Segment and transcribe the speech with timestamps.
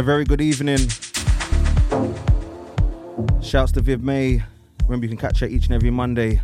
[0.00, 0.78] A very good evening.
[3.42, 4.42] Shouts to Viv May.
[4.84, 6.36] Remember, you can catch her each and every Monday.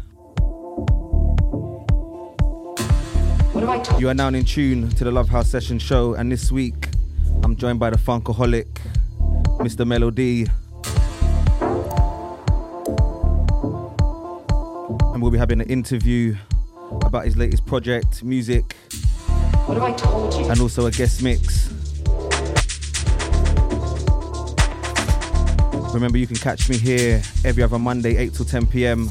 [3.53, 6.13] What have I told You are now in tune to the Love House Session show,
[6.13, 6.89] and this week
[7.45, 8.67] I'm joined by the Funkaholic,
[9.61, 9.87] Mr.
[9.87, 10.47] Melo D.
[15.15, 16.37] And we'll be having an interview
[17.07, 18.77] about his latest project, music,
[19.65, 20.45] What have I told you?
[20.45, 21.66] and also a guest mix.
[25.97, 29.09] Remember, you can catch me here every other Monday, 8 till 10 p.m.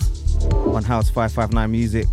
[0.68, 2.06] on House 559 Music.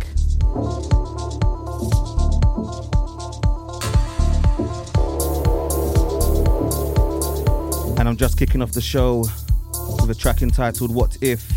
[7.99, 9.25] And I'm just kicking off the show
[10.01, 11.47] with a track entitled What If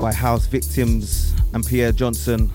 [0.00, 2.52] by House Victims and Pierre Johnson.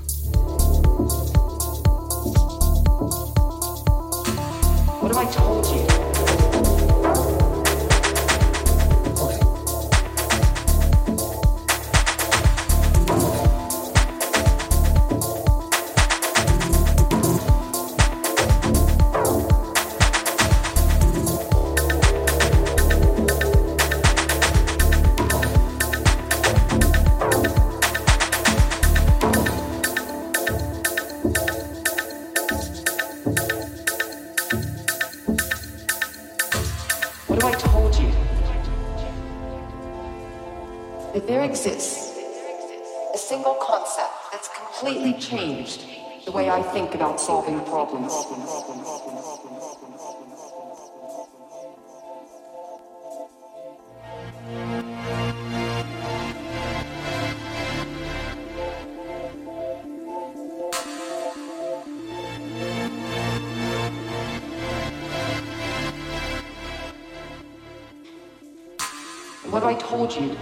[69.54, 70.36] What have I told you?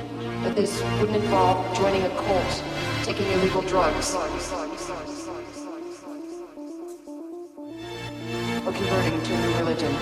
[0.43, 2.63] That this wouldn't involve joining a cult,
[3.03, 4.29] taking illegal drugs, or
[8.71, 9.93] converting to a new religion.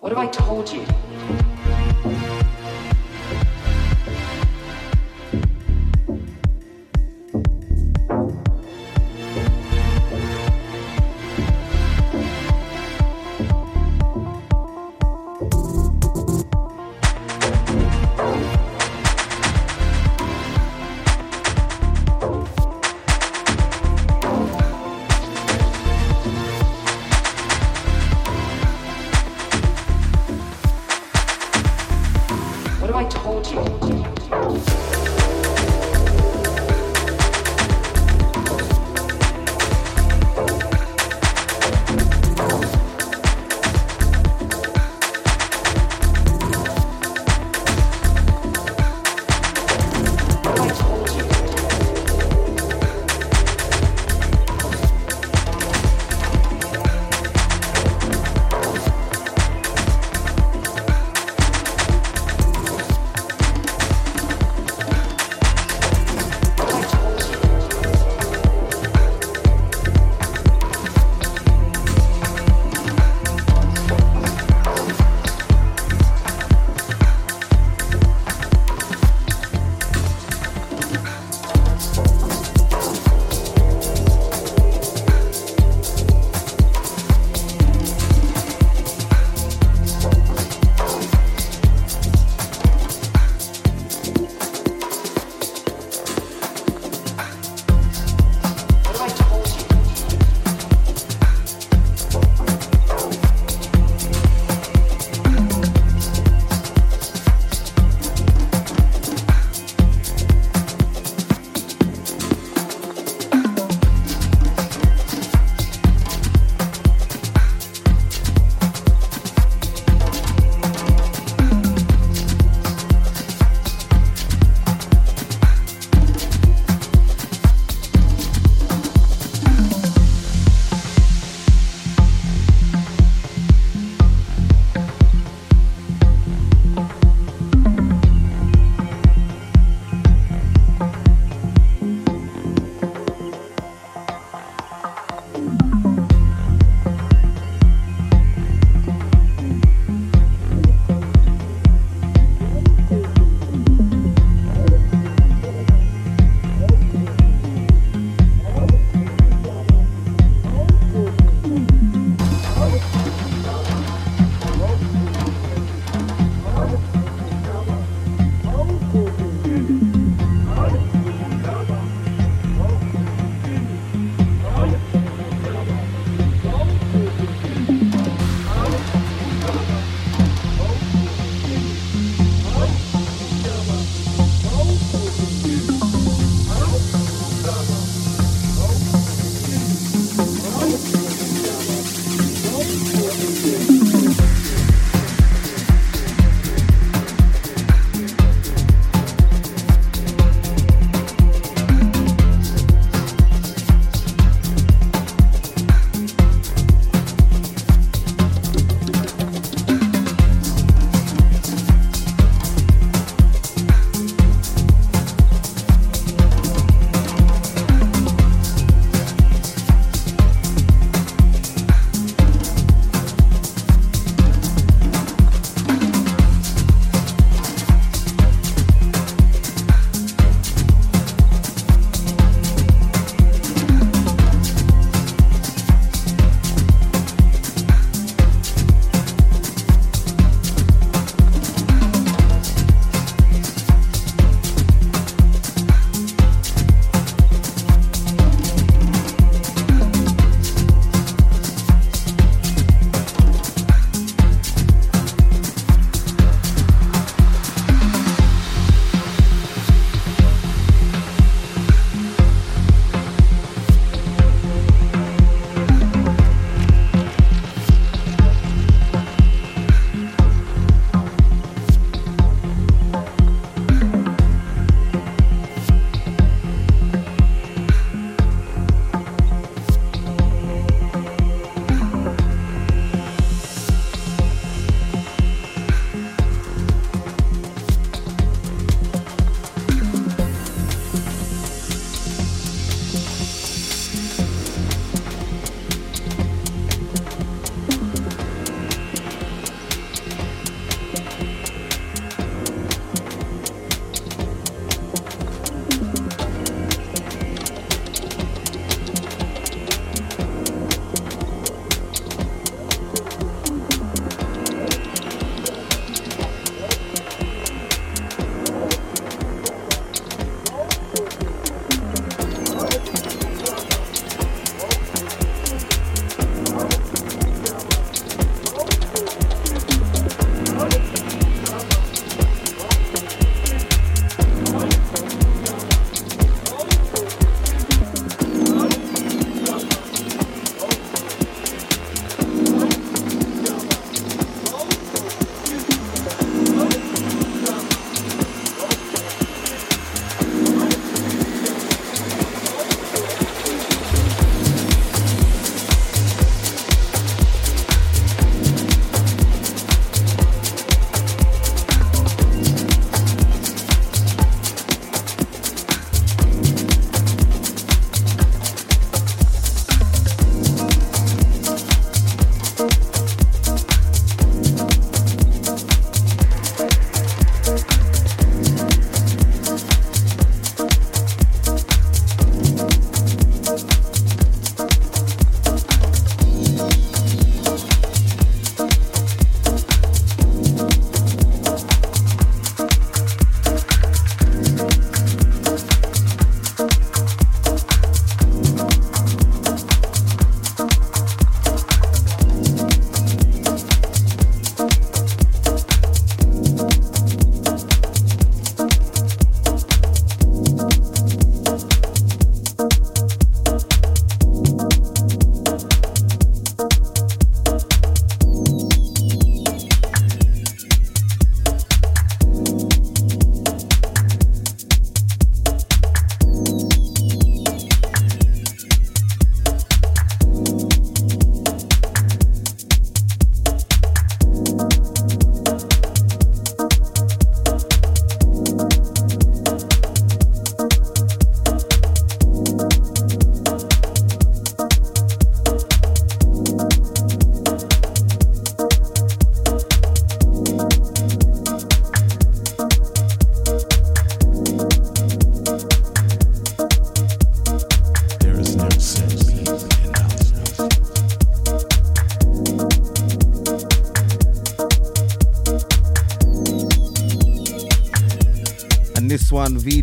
[0.00, 0.84] What have I told you?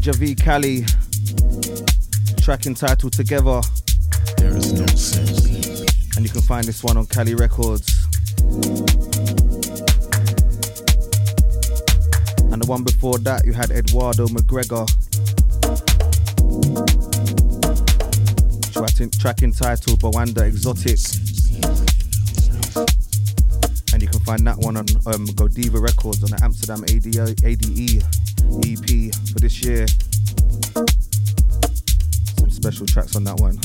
[0.03, 0.83] Vija V Cali.
[2.41, 3.61] Track entitled Together.
[4.35, 5.45] There is no sense.
[6.17, 7.87] And you can find this one on Cali Records.
[12.51, 14.85] And the one before that, you had Eduardo McGregor.
[18.73, 20.99] Track, track entitled Bawanda Exotic.
[23.93, 28.03] And you can find that one on um, Godiva Records on the Amsterdam ADE
[28.59, 29.87] EP for this year.
[32.37, 33.57] Some special tracks on that one.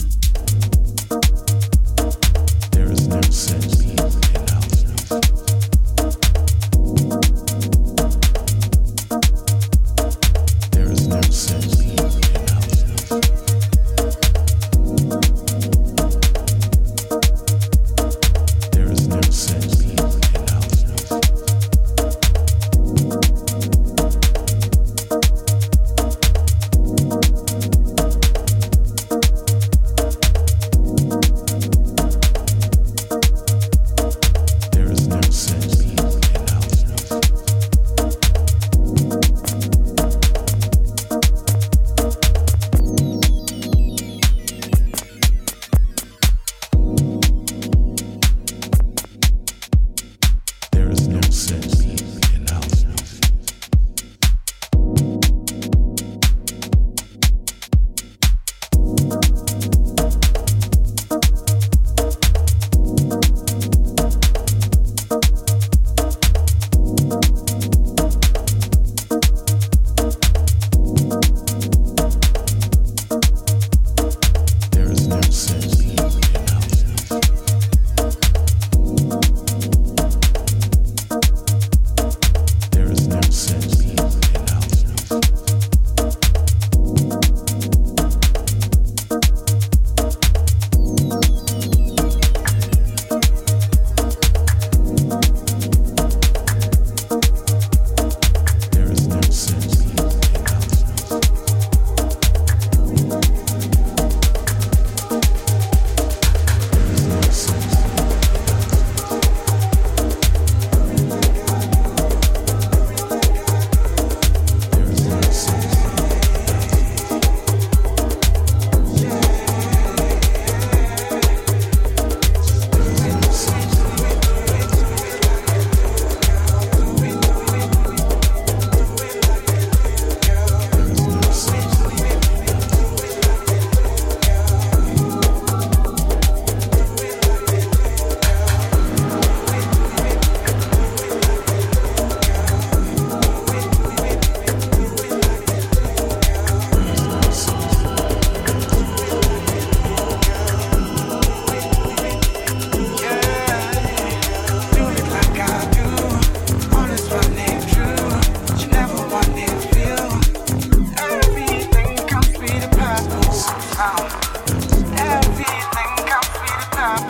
[166.90, 167.06] I'm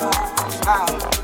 [0.67, 1.18] I know.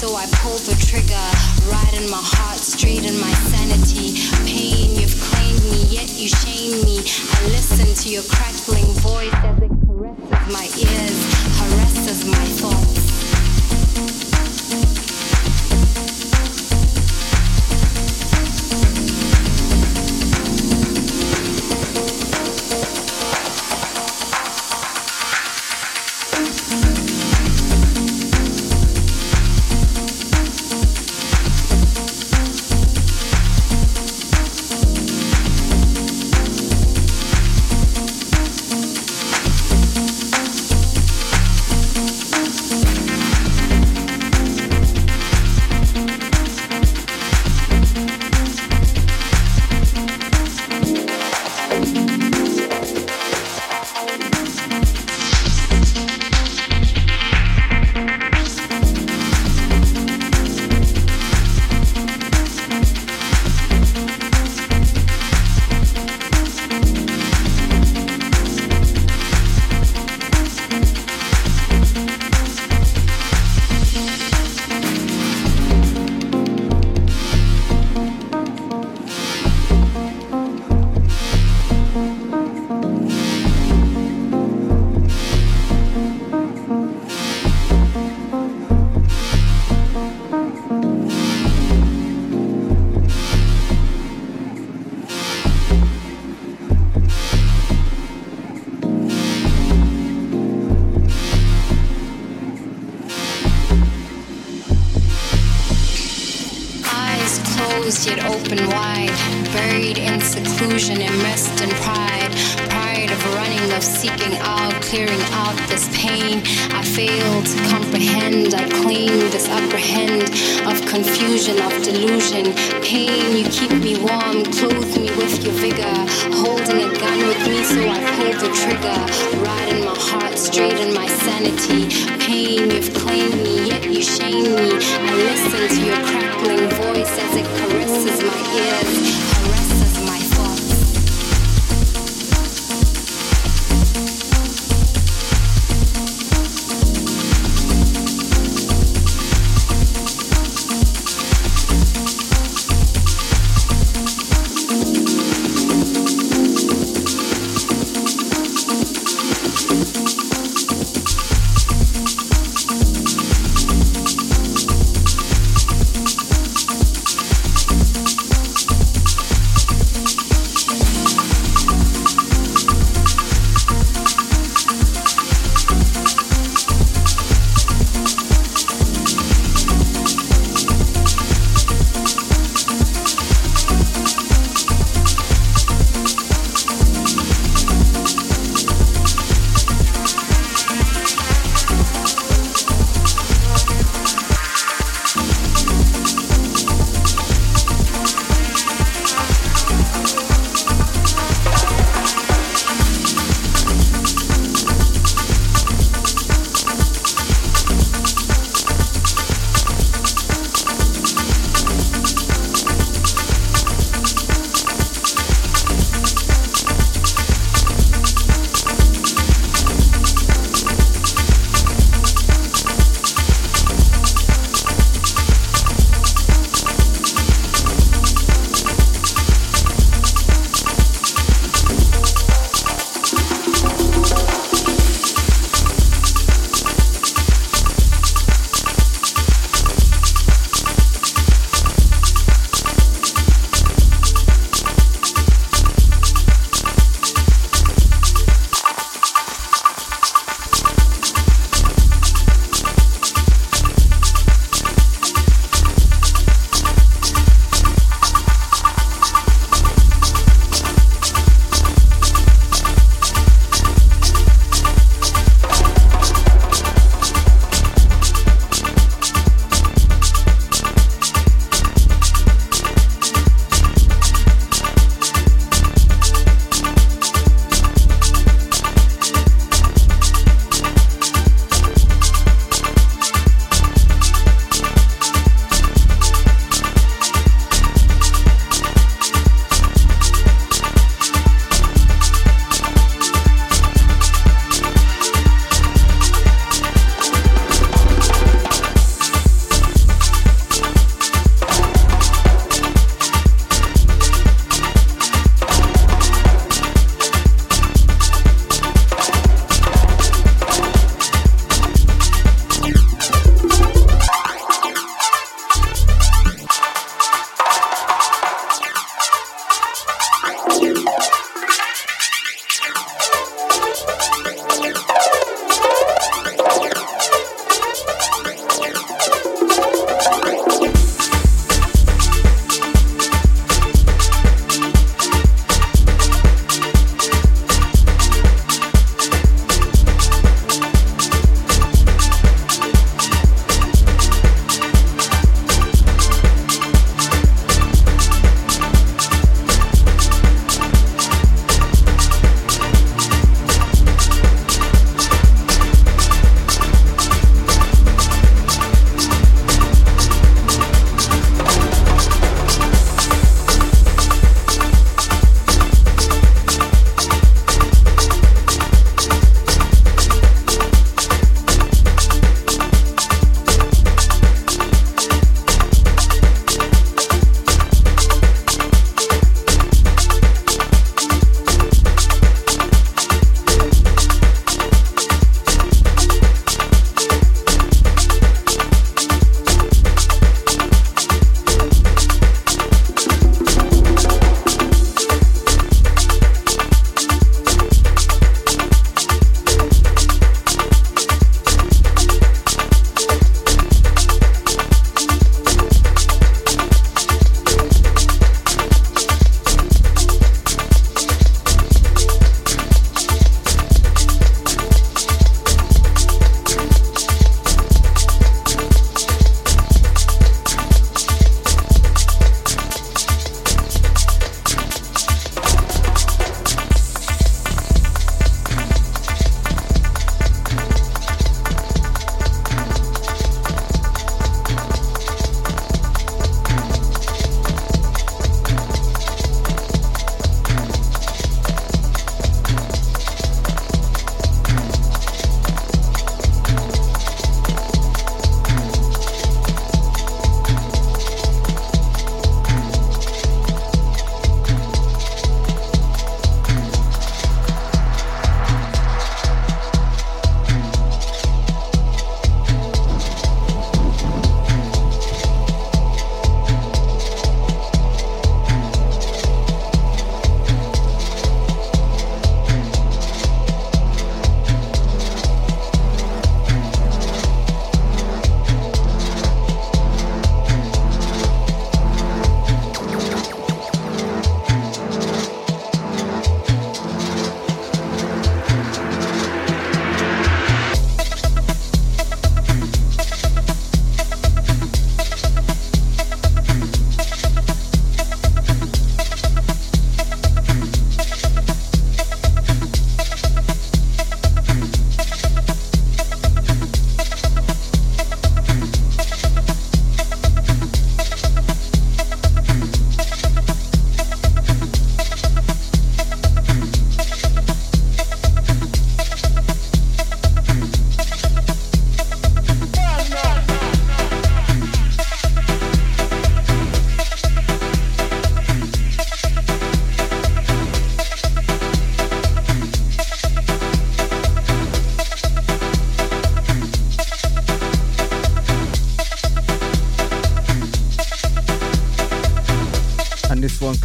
[0.00, 1.39] So I pulled the trigger.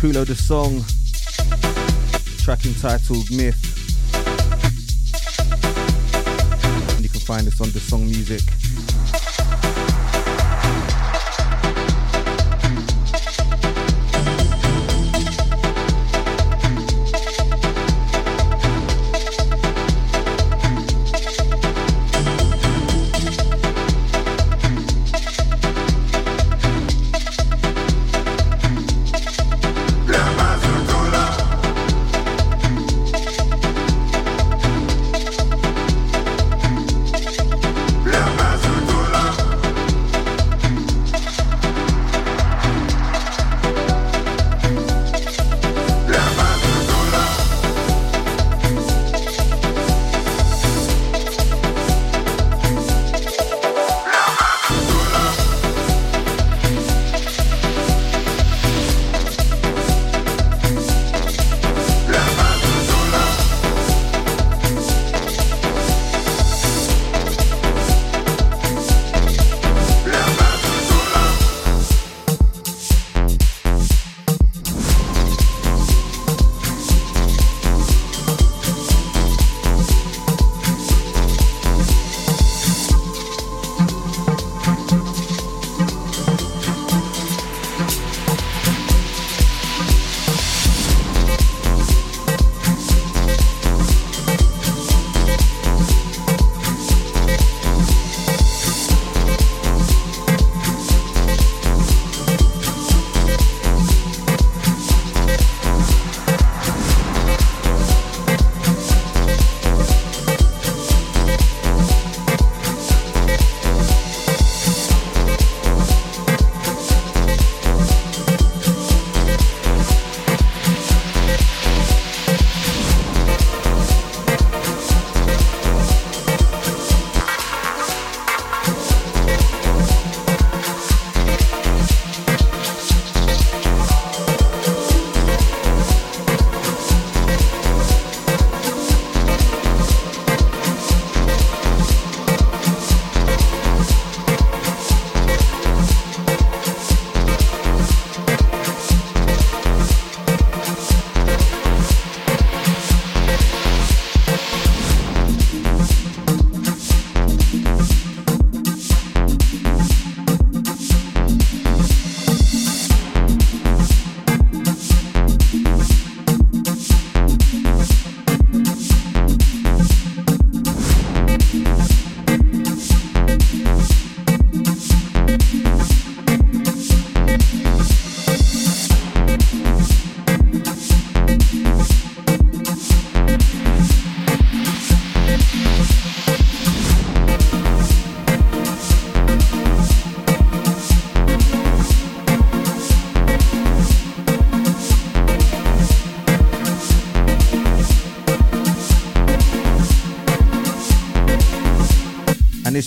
[0.06, 0.86] Kulo the song,
[2.38, 3.58] track entitled Myth.
[6.94, 8.55] And you can find this on the song music.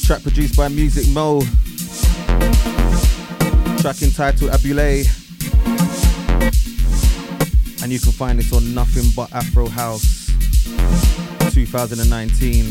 [0.08, 1.42] Track produced by Music Mo.
[3.82, 5.04] Track entitled Abule.
[7.82, 10.28] And you can find this on Nothing But Afro House
[11.52, 12.64] 2019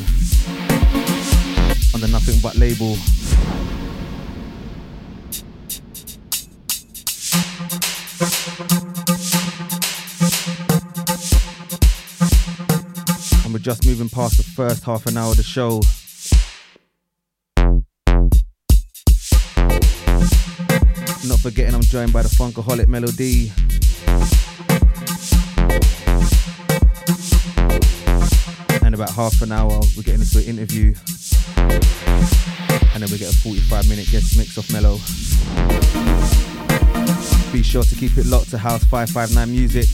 [1.94, 2.98] on the Nothing But label.
[13.46, 15.82] And we're just moving past the first half an hour of the show.
[21.48, 23.54] Forgetting I'm joined by the Funkaholic Melo D.
[28.84, 30.94] And about half an hour, we're getting into an interview.
[32.94, 34.98] And then we get a 45 minute guest mix of Mellow.
[37.54, 39.88] Be sure to keep it locked to House 559 Music.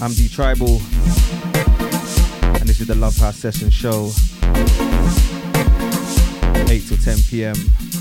[0.00, 0.80] I'm D Tribal,
[2.56, 4.10] and this is the Love House Session Show.
[6.70, 7.91] 8 till 10 p.m.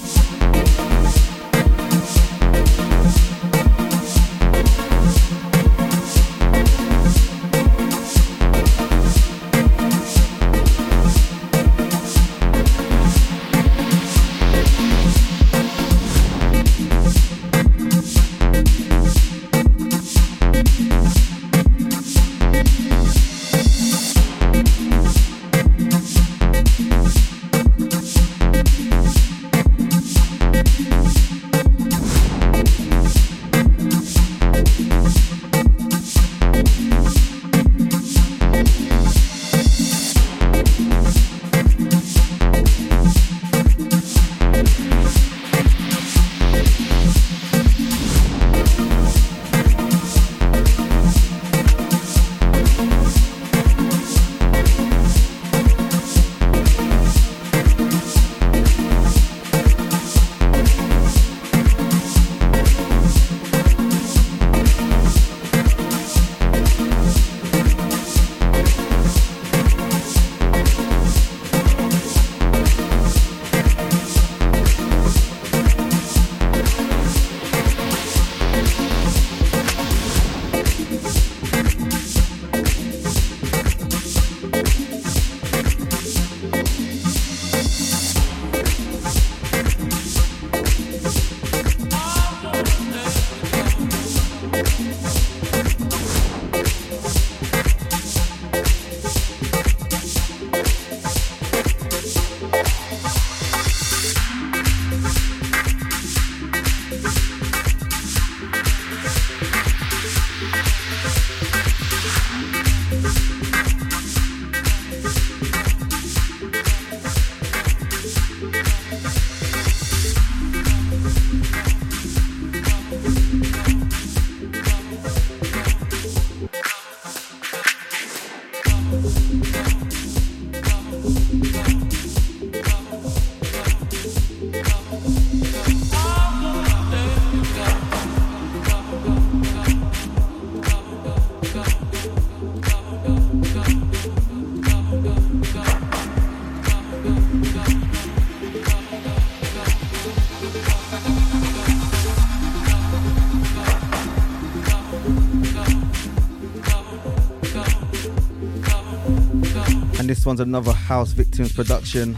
[160.32, 162.16] one's another House Victims production.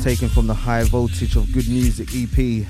[0.00, 2.64] Taken from the High Voltage of Good Music EP.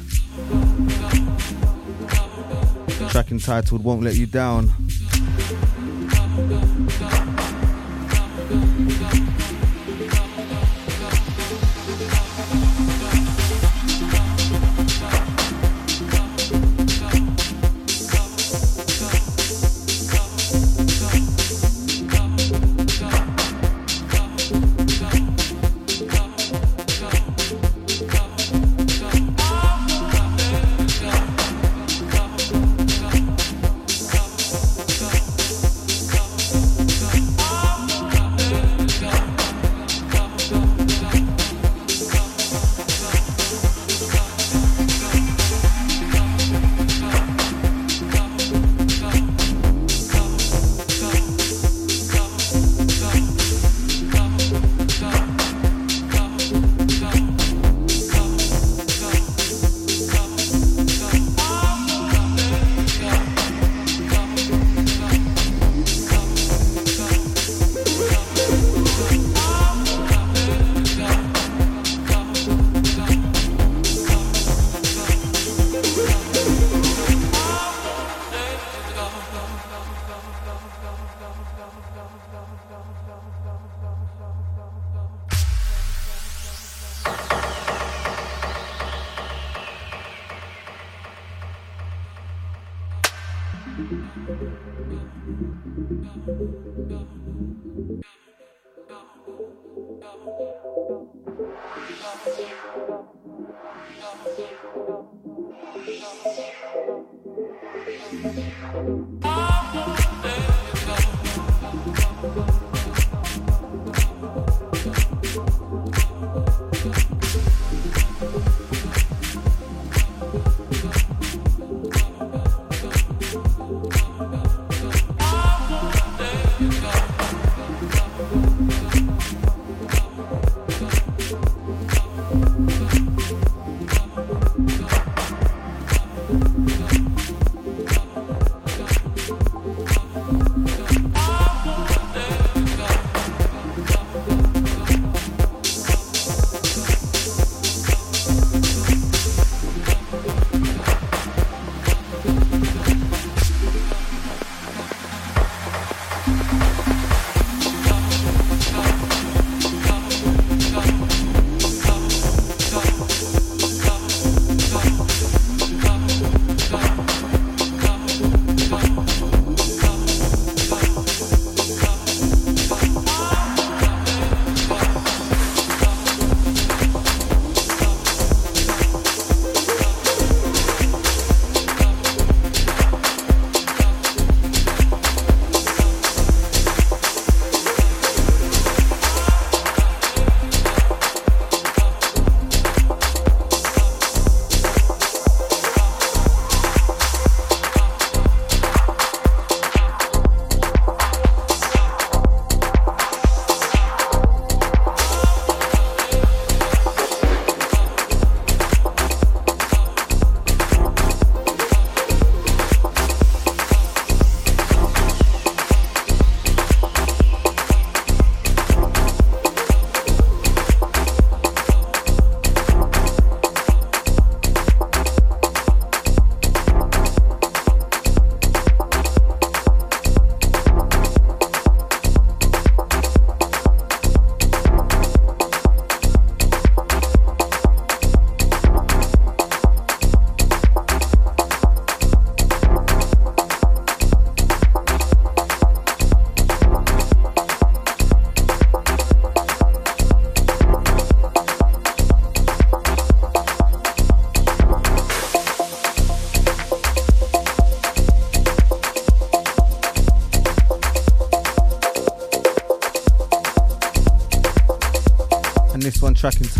[3.11, 4.86] Track entitled Won't Let You Down.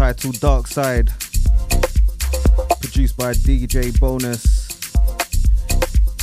[0.09, 1.11] Entitled Dark Side,
[2.81, 4.69] produced by DJ Bonus.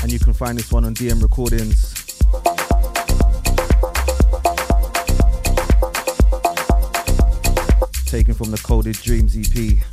[0.01, 1.91] And you can find this one on DM Recordings.
[8.05, 9.92] Taken from the Coded Dreams EP.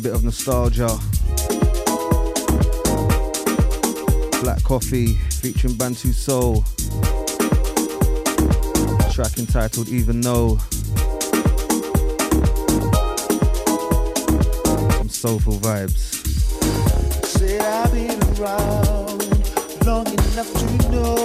[0.00, 0.88] Bit of nostalgia.
[4.42, 6.64] Black Coffee featuring Bantu Soul.
[9.12, 10.58] Track entitled Even Though.
[14.96, 16.24] Some soulful vibes.
[17.60, 21.23] I've been around long enough to know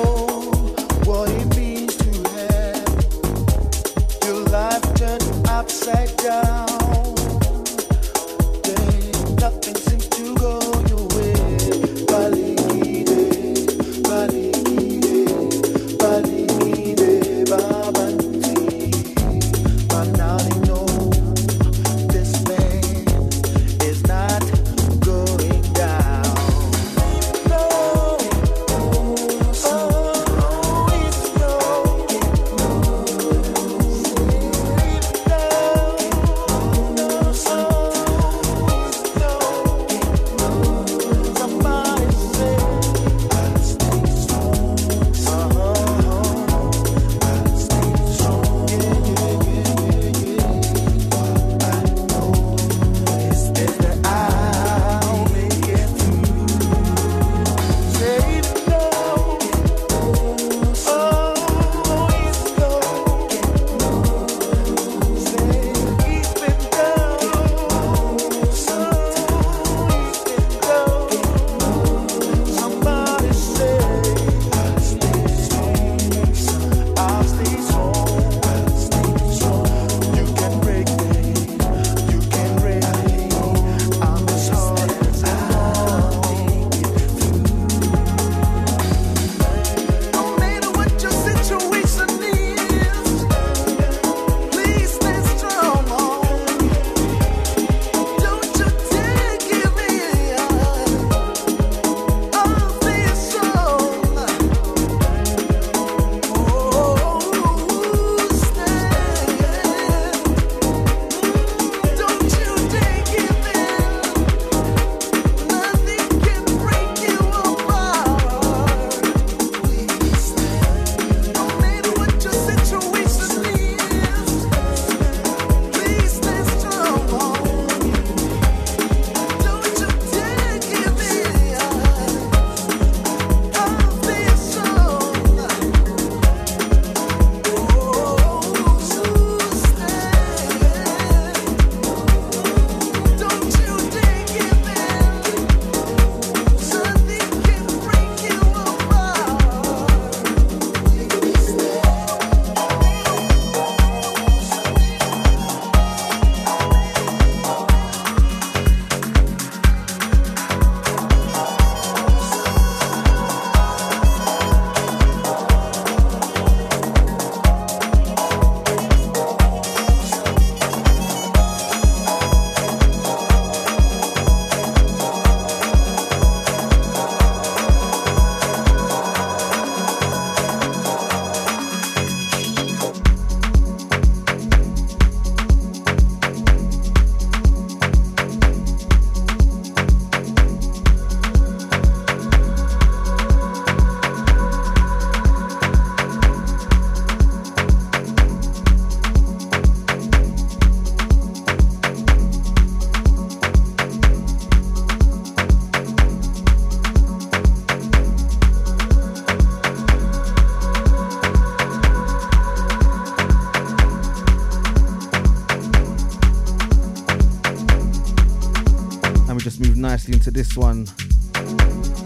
[220.13, 220.85] into this one.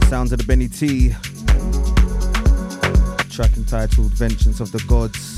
[0.10, 1.10] Sounds of the Benny T.
[3.30, 5.33] Track entitled Vengeance of the Gods.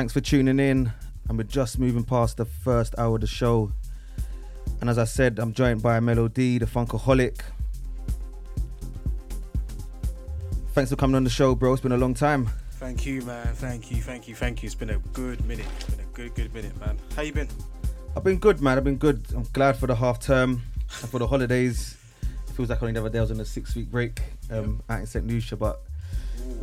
[0.00, 0.90] Thanks for tuning in.
[1.28, 3.70] And we're just moving past the first hour of the show.
[4.80, 7.42] And as I said, I'm joined by Melo D, the Funkaholic.
[10.72, 11.74] Thanks for coming on the show, bro.
[11.74, 12.48] It's been a long time.
[12.78, 13.52] Thank you, man.
[13.56, 14.68] Thank you, thank you, thank you.
[14.68, 15.66] It's been a good minute.
[15.80, 16.96] It's been a good, good minute, man.
[17.14, 17.48] How you been?
[18.16, 18.78] I've been good, man.
[18.78, 19.22] I've been good.
[19.36, 20.62] I'm glad for the half term
[21.02, 21.98] and for the holidays.
[22.22, 24.82] It feels like only the other day I was on a six week break um,
[24.88, 25.26] out in St.
[25.26, 25.82] Lucia, but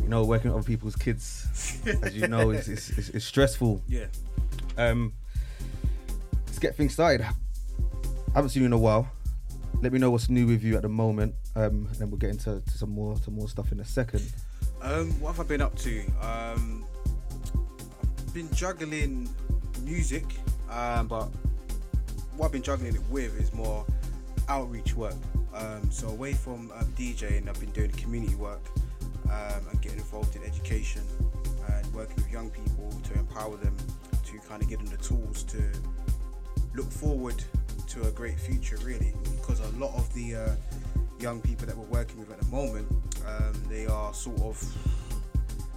[0.01, 1.46] you know, working with other people's kids,
[1.87, 3.81] as you know, it's, it's, it's, it's stressful.
[3.87, 4.05] Yeah.
[4.77, 5.13] Um,
[6.45, 7.21] let's get things started.
[7.21, 7.33] I
[8.35, 9.09] haven't seen you in a while.
[9.81, 12.31] Let me know what's new with you at the moment, um, and then we'll get
[12.31, 14.23] into to some more to more stuff in a second.
[14.81, 16.03] Um, what have I been up to?
[16.21, 16.85] Um,
[18.19, 19.29] I've been juggling
[19.83, 20.25] music,
[20.69, 21.29] um, but
[22.35, 23.85] what I've been juggling it with is more
[24.49, 25.15] outreach work.
[25.53, 28.61] Um, so away from um, DJing, I've been doing community work
[29.25, 31.01] um, and getting involved in education
[31.97, 33.75] working with young people to empower them
[34.23, 35.57] to kind of give them the tools to
[36.75, 37.43] look forward
[37.87, 39.13] to a great future, really.
[39.35, 40.55] Because a lot of the uh,
[41.19, 42.87] young people that we're working with at the moment,
[43.25, 44.57] um, they are sort of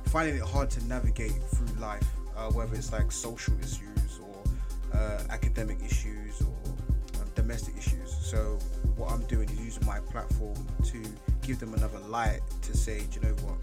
[0.05, 2.07] finding it hard to navigate through life,
[2.37, 8.15] uh, whether it's like social issues or uh, academic issues or um, domestic issues.
[8.21, 8.59] So
[8.97, 11.03] what I'm doing is using my platform to
[11.41, 13.57] give them another light to say, you know what,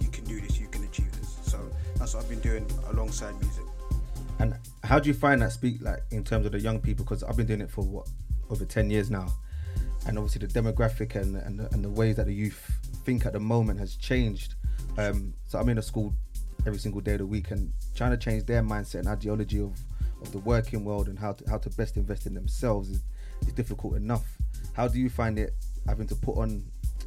[0.00, 1.39] you can do this, you can achieve this.
[1.50, 1.58] So
[1.96, 3.64] that's what I've been doing alongside music.
[4.38, 7.04] And how do you find that speak like in terms of the young people?
[7.04, 8.08] Because I've been doing it for what
[8.50, 9.26] over ten years now,
[10.06, 12.70] and obviously the demographic and and, and the ways that the youth
[13.04, 14.54] think at the moment has changed.
[14.96, 16.14] Um, so I'm in a school
[16.66, 19.72] every single day of the week and trying to change their mindset and ideology of,
[20.20, 23.02] of the working world and how to, how to best invest in themselves is,
[23.46, 24.26] is difficult enough.
[24.74, 25.54] How do you find it
[25.86, 26.62] having to put on,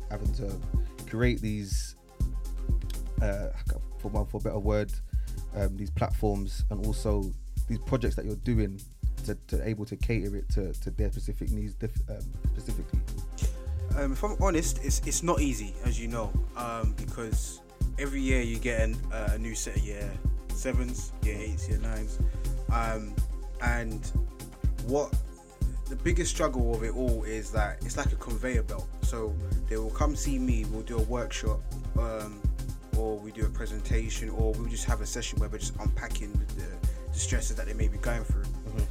[0.09, 0.59] having to
[1.07, 1.95] create these,
[3.23, 3.47] uh,
[3.99, 4.91] for one for a better word,
[5.55, 7.31] um, these platforms and also
[7.67, 8.79] these projects that you're doing
[9.25, 11.75] to, to able to cater it to, to their specific needs
[12.09, 12.17] um,
[12.51, 12.99] specifically?
[13.97, 17.61] Um, if I'm honest, it's it's not easy, as you know, um, because
[17.99, 20.09] every year you get an, uh, a new set of year
[20.49, 22.19] sevens, year eights, year nines,
[22.71, 23.13] um,
[23.61, 24.11] and
[24.87, 25.13] what
[25.89, 28.87] the biggest struggle of it all is that it's like a conveyor belt.
[29.03, 29.35] So
[29.69, 31.59] they will come see me, we'll do a workshop,
[31.99, 32.41] um,
[32.97, 36.31] or we do a presentation, or we'll just have a session where we're just unpacking
[36.31, 36.63] the,
[37.11, 38.45] the stresses that they may be going through,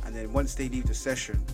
[0.04, 1.44] and then once they leave the session,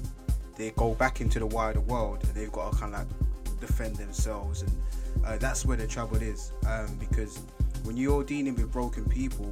[0.59, 3.97] they go back into the wider world and they've got to kind of like defend
[3.97, 4.63] themselves.
[4.63, 4.73] And
[5.25, 7.41] uh, that's where the trouble is um, because
[7.85, 9.51] when you're dealing with broken people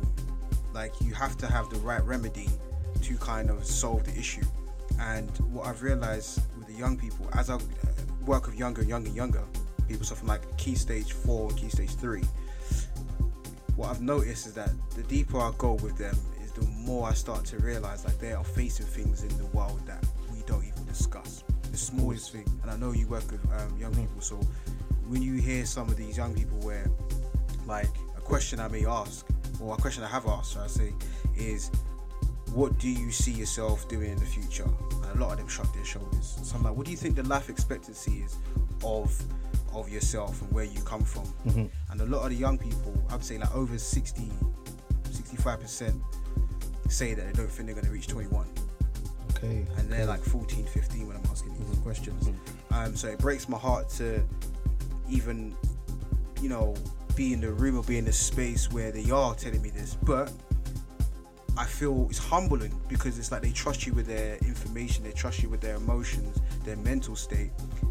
[0.74, 2.48] like you have to have the right remedy
[3.02, 4.44] to kind of solve the issue.
[4.98, 7.58] And what i've realized with the young people as i uh,
[8.24, 9.44] work with younger younger younger
[9.86, 12.22] people suffering like key stage 4 key stage 3
[13.76, 17.12] what i've noticed is that the deeper i go with them is the more i
[17.12, 20.84] start to realize like they are facing things in the world that we don't even
[20.86, 21.42] discuss.
[21.70, 24.36] The smallest thing and i know you work with um, young people so
[25.08, 26.90] when you hear some of these young people where
[27.66, 29.26] like a question i may ask
[29.60, 30.92] or a question i have asked should i say
[31.36, 31.70] is
[32.52, 34.64] what do you see yourself doing in the future?
[35.02, 36.38] And a lot of them shrug their shoulders.
[36.42, 38.36] So i'm like what do you think the life expectancy is
[38.84, 39.14] of
[39.80, 41.24] of yourself and where you come from.
[41.46, 41.66] Mm-hmm.
[41.90, 44.30] And a lot of the young people i'd say like over 60
[45.10, 46.00] 65%
[46.88, 48.46] say that they don't think they're going to reach 21
[49.36, 49.66] Okay.
[49.76, 51.82] and they're like 14 15 when i'm asking these mm-hmm.
[51.82, 52.28] questions.
[52.28, 52.74] Mm-hmm.
[52.74, 54.22] Um, so it breaks my heart to
[55.08, 55.54] even
[56.40, 56.74] you know
[57.14, 59.96] be in the room or be in the space where they are telling me this
[60.02, 60.30] but
[61.56, 65.42] i feel it's humbling because it's like they trust you with their information they trust
[65.42, 67.50] you with their emotions their mental state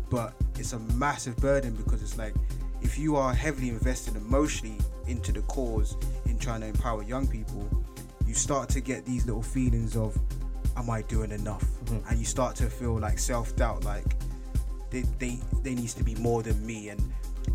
[0.09, 2.33] but it's a massive burden because it's like
[2.81, 7.67] if you are heavily invested emotionally into the cause in trying to empower young people
[8.25, 10.17] you start to get these little feelings of
[10.77, 11.63] am i doing enough?
[11.85, 12.07] Mm-hmm.
[12.09, 14.15] And you start to feel like self-doubt like
[14.89, 16.89] they, they they needs to be more than me.
[16.89, 17.01] And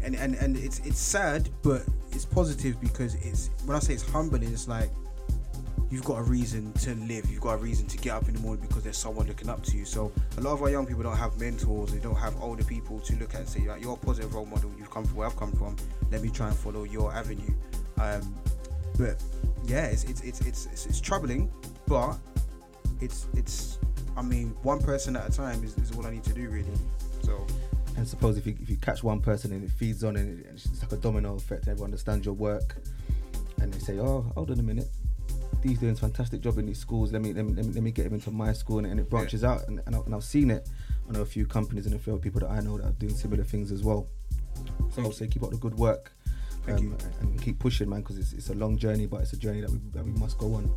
[0.03, 1.83] and and, and it's it's sad but
[2.13, 4.91] it's positive because it's when i say it's humbling it's like
[5.91, 8.41] you've got a reason to live you've got a reason to get up in the
[8.41, 9.85] morning because there's someone looking up to you.
[9.85, 13.01] So a lot of our young people don't have mentors they don't have older people
[13.01, 15.27] to look at and say like you're a positive role model you've come from where
[15.27, 15.77] i've come from
[16.13, 17.53] let me try and follow your avenue.
[18.01, 18.35] Um
[18.99, 19.23] but
[19.65, 21.51] yeah it's it's it's it's, it's, it's troubling
[21.87, 22.17] but
[23.01, 23.79] it's it's
[24.17, 26.71] i mean one person at a time is, is all i need to do really.
[27.23, 27.47] So
[27.97, 30.47] And suppose if you if you catch one person and it feeds on and it-
[30.47, 32.77] and it's like a domino effect, everyone understands your work,
[33.61, 34.89] and they say, "Oh, hold on a minute,
[35.63, 37.13] Dee's doing a fantastic job in these schools.
[37.13, 39.01] Let me let me, let me, let me get him into my school," and, and
[39.01, 39.67] it branches out.
[39.69, 40.69] And, and, I, and I've seen it.
[41.09, 43.15] I know a few companies and a few people that I know that are doing
[43.15, 44.09] similar things as well.
[44.91, 46.13] So I'll say keep up the good work.
[46.67, 46.97] Thank you.
[47.21, 49.71] and keep pushing, man, because it's, it's a long journey, but it's a journey that
[49.71, 50.71] we, that we must go on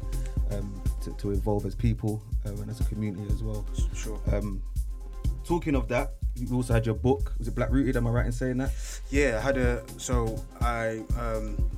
[0.52, 3.66] um, to, to evolve as people um, and as a community as well.
[3.94, 4.20] Sure.
[4.32, 4.64] Um,
[5.44, 7.34] talking of that, you also had your book.
[7.38, 7.98] Was it Black Rooted?
[7.98, 8.72] Am I right in saying that?
[9.10, 9.84] Yeah, I had a.
[9.98, 11.04] So I.
[11.20, 11.70] um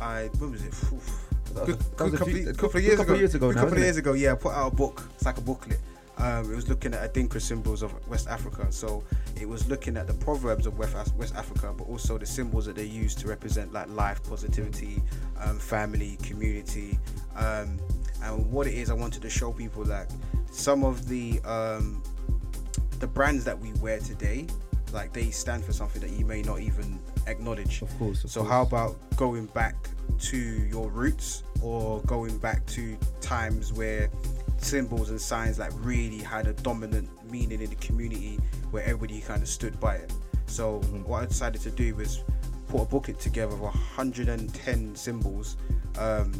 [0.00, 0.30] I.
[0.38, 0.74] When was it?
[0.92, 1.21] Oof.
[1.54, 3.18] That was a- that was a couple, few- a couple couple- of years couple ago.
[3.20, 5.08] years ago Good now, couple of years ago, yeah, I put out a book.
[5.14, 5.80] It's like a booklet.
[6.18, 8.66] Um, it was looking at Adinkra symbols of West Africa.
[8.70, 9.02] So
[9.40, 12.76] it was looking at the proverbs of West, West Africa, but also the symbols that
[12.76, 15.02] they use to represent like life, positivity,
[15.40, 16.98] um, family, community.
[17.34, 17.78] Um,
[18.22, 20.08] and what it is, I wanted to show people like
[20.52, 22.02] some of the um,
[23.00, 24.46] the brands that we wear today,
[24.92, 27.82] like they stand for something that you may not even acknowledge.
[27.82, 28.52] Of course, of so course.
[28.52, 29.74] how about going back
[30.20, 34.08] to your roots or going back to times where
[34.58, 38.38] symbols and signs like really had a dominant meaning in the community
[38.70, 40.12] where everybody kind of stood by it.
[40.46, 41.02] So Mm-hmm.
[41.04, 42.22] what I decided to do was
[42.68, 45.56] put a booklet together of 110 symbols
[45.98, 46.32] um,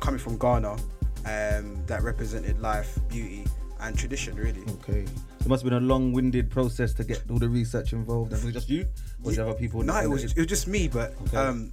[0.00, 3.46] coming from Ghana um, that represented life, beauty,
[3.80, 4.36] and tradition.
[4.36, 4.62] Really.
[4.82, 5.04] Okay.
[5.40, 8.32] It must have been a long-winded process to get all the research involved.
[8.32, 8.86] And was it just you,
[9.24, 9.82] you have other people?
[9.82, 11.36] No, it was it was just me, but Okay.
[11.36, 11.72] um,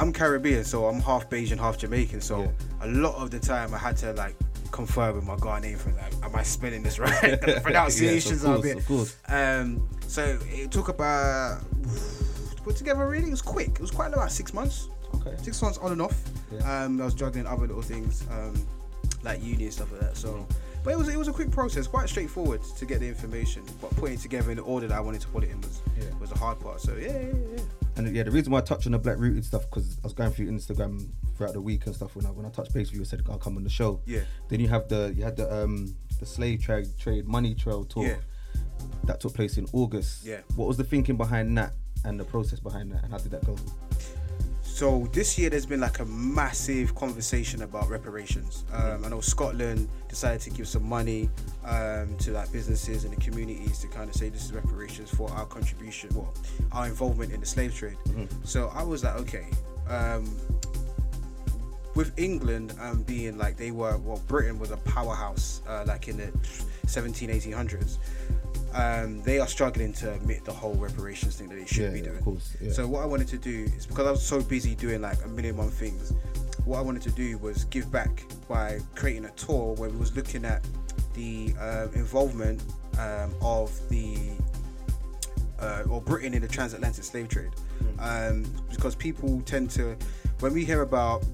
[0.00, 2.20] I'm Caribbean, so I'm half Bajan, half Jamaican.
[2.20, 2.48] So Yeah.
[2.82, 4.36] a lot of the time, I had to like
[4.70, 7.20] confer with my Ghanaian friend, like, am I spelling this right?
[7.40, 8.76] the pronunciations Yes, are a bit.
[8.78, 9.16] of course.
[9.28, 11.62] Um, so it took about
[12.56, 13.06] to put together.
[13.08, 13.70] Really, it was quick.
[13.70, 14.88] It was quite about six months.
[15.16, 15.34] Okay.
[15.42, 16.16] Six months on and off.
[16.52, 16.84] Yeah.
[16.84, 18.54] Um, I was juggling other little things, um,
[19.22, 20.16] like uni and stuff like that.
[20.16, 20.46] So.
[20.84, 23.62] But it was it was a quick process, quite straightforward to get the information.
[23.80, 25.80] But putting it together in the order that I wanted to put it in was
[25.98, 26.04] Yeah.
[26.20, 26.80] was the hard part.
[26.80, 27.62] So yeah, yeah, yeah.
[27.98, 30.12] And yeah, the reason why I touched on the black rooted stuff because I was
[30.12, 32.14] going through Instagram throughout the week and stuff.
[32.14, 34.00] When I when I touched base with you, I said I'll come on the show.
[34.06, 34.20] Yeah.
[34.48, 38.06] Then you have the you had the um the slave trade trade money trail tour
[38.06, 38.16] Yeah.
[39.04, 40.24] that took place in August.
[40.24, 40.40] Yeah.
[40.56, 41.72] What was the thinking behind that
[42.04, 43.56] and the process behind that and how did that go?
[44.78, 48.64] So this year there's been like a massive conversation about reparations.
[48.72, 51.28] Um, I know Scotland decided to give some money
[51.64, 55.28] um, to like businesses and the communities to kind of say this is reparations for
[55.32, 56.32] our contribution, well,
[56.70, 57.96] our involvement in the slave trade.
[58.44, 59.46] So I was like, okay.
[59.88, 60.32] Um,
[61.96, 66.18] with England um, being like they were, well, Britain was a powerhouse uh, like in
[66.18, 66.32] the
[66.86, 67.98] 17, 1800s.
[68.74, 72.00] Um, they are struggling to admit the whole reparations thing that they should Yeah, be
[72.00, 72.70] yeah, of course, yeah.
[72.72, 75.28] So what I wanted to do is because I was so busy doing like a
[75.28, 76.12] million one things,
[76.64, 80.14] what I wanted to do was give back by creating a tour where we was
[80.14, 80.62] looking at
[81.14, 82.62] the um, involvement
[82.98, 84.16] um, of the
[85.60, 87.50] uh, or Britain in the transatlantic slave trade,
[87.98, 89.96] um, because people tend to
[90.40, 91.24] when we hear about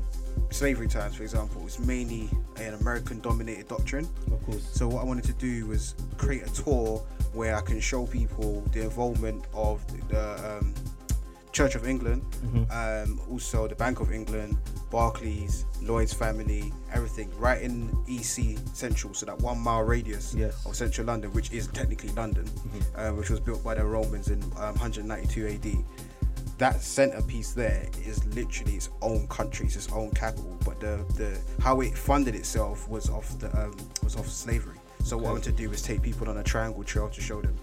[0.50, 4.08] slavery times, for example, it's mainly an American-dominated doctrine.
[4.32, 4.66] Of course.
[4.72, 7.04] So what I wanted to do was create a tour
[7.34, 10.74] where I can show people the involvement of the um,
[11.52, 12.22] Church of England,
[12.70, 14.56] um, also the Bank of England,
[14.90, 20.66] Barclays, Lloyd's family, everything right in EC Central, so that one mile radius Yes.
[20.66, 22.48] of central London, which is technically London,
[22.96, 25.84] uh, which was built by the Romans in um, 192 AD
[26.56, 30.56] that centerpiece there is literally its own country, it's its own capital.
[30.64, 34.76] But the the how it funded itself was off the um, was off slavery.
[35.04, 37.42] So what I want to do is take people on a triangle trail to show
[37.42, 37.54] them.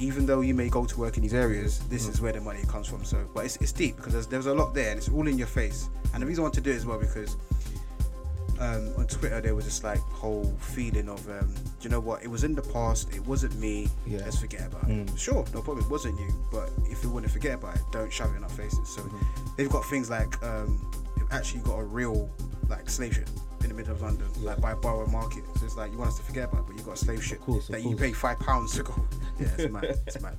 [0.00, 2.60] Even though you may go to work in these areas, this is where the money
[2.66, 3.04] comes from.
[3.04, 5.38] So, but it's, it's deep because there's, there's a lot there and it's all in
[5.38, 5.88] your face.
[6.12, 7.36] And the reason I want to do it as well because
[8.58, 12.24] um, on Twitter there was this like whole feeling of, um, you know what?
[12.24, 13.14] It was in the past.
[13.14, 13.88] It wasn't me.
[14.04, 14.18] Yeah.
[14.18, 15.08] Let's forget about it.
[15.16, 15.84] Sure, no problem.
[15.84, 16.34] It wasn't you.
[16.50, 18.88] But if you want to forget about it, don't shove it in our faces.
[18.88, 19.08] So
[19.56, 20.84] they've got things like um,
[21.16, 22.28] they've actually got a real
[22.68, 23.28] like slave ship
[23.62, 25.44] in the middle of London, like by Borough Market.
[25.56, 27.24] So it's like you want us to forget about it, but you got a slave
[27.24, 28.94] ship course, that you pay five pounds to go.
[29.40, 29.84] Yeah, it's mad.
[30.06, 30.36] It's mad.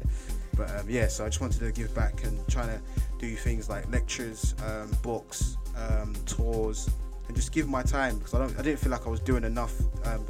[0.56, 2.82] But um, yeah, so I just wanted to give back and trying to
[3.18, 6.90] do things like lectures, um, books, um, tours,
[7.28, 9.44] and just give my time because I don't, I didn't feel like I was doing
[9.44, 9.74] enough
[10.06, 10.26] um,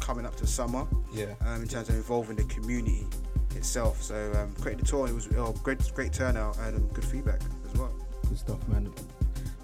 [0.00, 0.86] coming up to summer.
[1.14, 1.34] Yeah.
[1.46, 3.06] Um, in terms of involving the community
[3.54, 4.02] itself.
[4.02, 5.06] So um, created the tour.
[5.08, 7.92] It was oh, great, great turnout and good feedback as well.
[8.28, 8.92] Good stuff, man.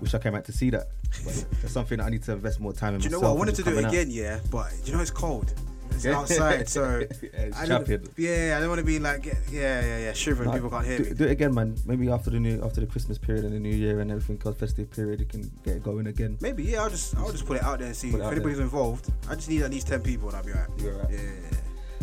[0.00, 0.88] Wish I came out to see that.
[1.24, 3.00] But it's something that I need to invest more time in.
[3.00, 3.30] Do you know what?
[3.30, 3.92] I wanted to do it coming out.
[3.92, 5.52] again, yeah, but do you know it's cold.
[5.90, 7.88] It's outside, so Yeah, it's I don't-
[8.18, 10.52] yeah, I don't want to be like, yeah, yeah, yeah, shivering.
[10.52, 11.14] People can't hear do, me.
[11.14, 11.74] do it again, man.
[11.86, 14.57] Maybe after the new after the Christmas period and the New Year and everything, cause
[14.57, 16.36] festive period, you can get it going again.
[16.40, 16.82] Maybe, yeah.
[16.82, 19.11] I'll just, I'll just put it out there and see Put if anybody's involved.
[19.30, 20.68] I just need at least ten people, and I'll be alright.
[20.68, 21.11] Right.
[21.11, 21.57] Yeah, yeah, yeah.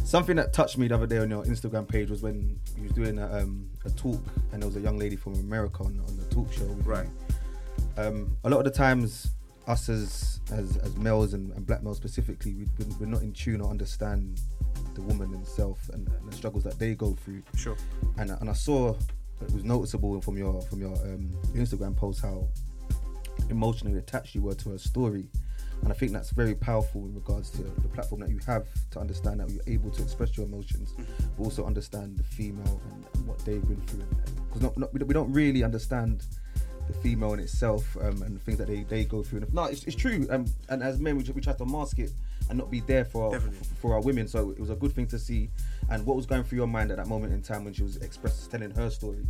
[0.04, 2.92] Something that touched me the other day on your Instagram page was when you was
[2.94, 4.20] doing a, um, a talk
[4.52, 6.66] and there was a young lady from America on, on the talk show.
[6.84, 7.06] Right.
[7.06, 7.12] you.
[7.98, 9.32] Um, a lot of the times,
[9.68, 13.32] us as as, as males and, and black males specifically, we, we- we're not in
[13.34, 14.42] tune or understand
[14.96, 17.42] the woman themselves and, and the struggles that they go through.
[17.56, 17.76] Sure.
[18.18, 18.90] and, and I saw
[19.42, 22.48] it was noticeable from your from your um, Instagram post how
[23.50, 25.28] emotionally attached you were to her story.
[25.82, 29.00] And I think that's very powerful in regards to the platform that you have to
[29.02, 30.94] understand that you're able to express your emotions,
[31.38, 34.06] but also understand the female and, and what they've been through.
[34.48, 36.24] Because not, not, we don't really understand
[36.88, 39.42] the female in itself um, and things that they, they go through.
[39.42, 40.28] And no, it's, it's true.
[40.30, 42.12] Um, and as men, we, we try to mask it
[42.50, 44.28] and not be there for our, for, for our women.
[44.28, 45.50] So it was a good thing to see.
[45.90, 47.98] And what was going through your mind at that moment in time when she was
[47.98, 49.26] express telling her story?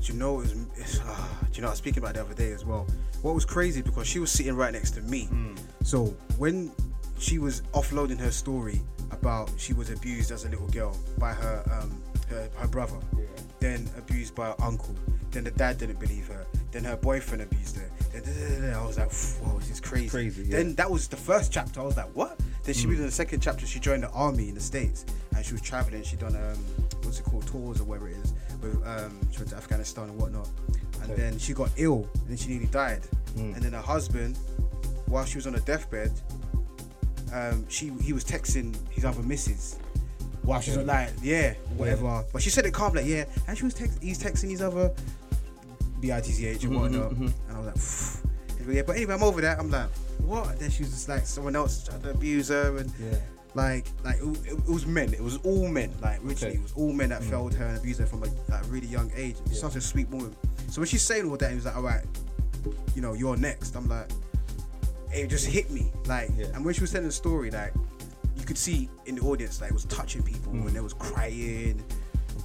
[0.00, 0.56] Do you know it was?
[0.76, 2.86] It's, uh, do you know I was speaking about the other day as well?
[3.22, 5.28] What was crazy because she was sitting right next to me.
[5.82, 6.06] So
[6.38, 6.72] when
[7.18, 8.80] she was offloading her story
[9.10, 12.96] about she was abused as a little girl by her um her, her brother,
[13.60, 14.94] then abused by her uncle,
[15.36, 17.88] then the dad didn't believe her, then her boyfriend abused her.
[18.12, 18.74] Then.
[18.74, 20.08] I was like, whoa, this is crazy.
[20.08, 20.56] Crazy, yeah.
[20.56, 21.80] Then that was the first chapter.
[21.80, 22.40] I was like, what?
[22.64, 23.66] Then she was in the second chapter.
[23.66, 25.04] She joined the army in the states,
[25.36, 26.02] and she was traveling.
[26.02, 26.56] She done um,
[27.02, 28.32] what's it called, tours or whatever it is.
[28.62, 30.48] With um, she went to Afghanistan and whatnot.
[31.02, 31.20] And Okay.
[31.20, 33.02] then she got ill, and then she nearly died.
[33.36, 33.54] Mm.
[33.54, 34.38] And then her husband,
[35.06, 36.12] while she was on her deathbed,
[37.34, 39.78] um, she he was texting his other missus.
[40.42, 42.24] While she was like, yeah, whatever.
[42.32, 43.24] But she said it calm, like, yeah.
[43.48, 44.92] And she was text, he's texting his other
[46.00, 47.10] B-I-T-C-H and mm-hmm, whatnot.
[47.12, 47.26] Mm-hmm.
[47.48, 48.82] And I was like, "Phew." Yeah.
[48.86, 49.58] But anyway, I'm over that.
[49.58, 49.88] I'm like,
[50.20, 50.58] what?
[50.58, 53.18] Then she was just like, someone else tried to abuse her and Yeah.
[53.54, 55.12] like, like it, it was men.
[55.14, 55.92] It was all men.
[56.02, 56.56] Like originally, Okay.
[56.58, 57.30] it was all men that mm.
[57.30, 59.36] failed her and abused her from a like, really young age.
[59.48, 60.34] She's such a sweet woman.
[60.68, 62.04] So when she's saying all that, he was like, all right,
[62.96, 63.76] you know, you're next.
[63.76, 64.10] I'm like,
[65.12, 65.92] it just hit me.
[66.06, 66.46] Like, Yeah.
[66.54, 67.72] and when she was telling the story, like,
[68.36, 70.66] you could see in the audience, like, it was touching people Mm.
[70.66, 71.82] and they was crying.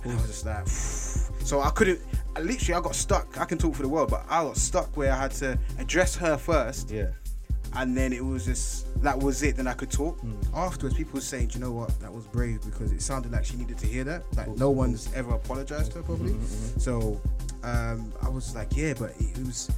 [0.04, 2.00] And I was just like, so I couldn't.
[2.36, 3.40] I literally, I got stuck.
[3.40, 6.16] I can talk for the world, but I got stuck where I had to address
[6.16, 7.08] her first, Yeah.
[7.76, 9.58] and then it was just that was it.
[9.58, 10.20] Then I could talk.
[10.22, 10.36] Mm.
[10.56, 12.00] Afterwards, people were saying, "Do you know what?
[12.00, 14.24] That was brave because it sounded like she needed to hear that.
[14.36, 16.34] Like no one's ever apologized to her, probably.
[16.34, 17.20] Mm-hmm, So
[17.64, 19.70] um, I was like, yeah, but it, was.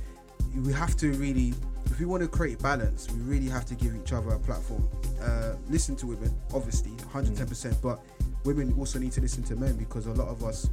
[0.56, 1.54] We have to really,
[1.88, 4.88] if we want to create balance, we really have to give each other a platform.
[5.20, 8.00] Uh, listen to women, obviously, 110, percent but
[8.46, 10.70] women also need to listen to men because a lot of us.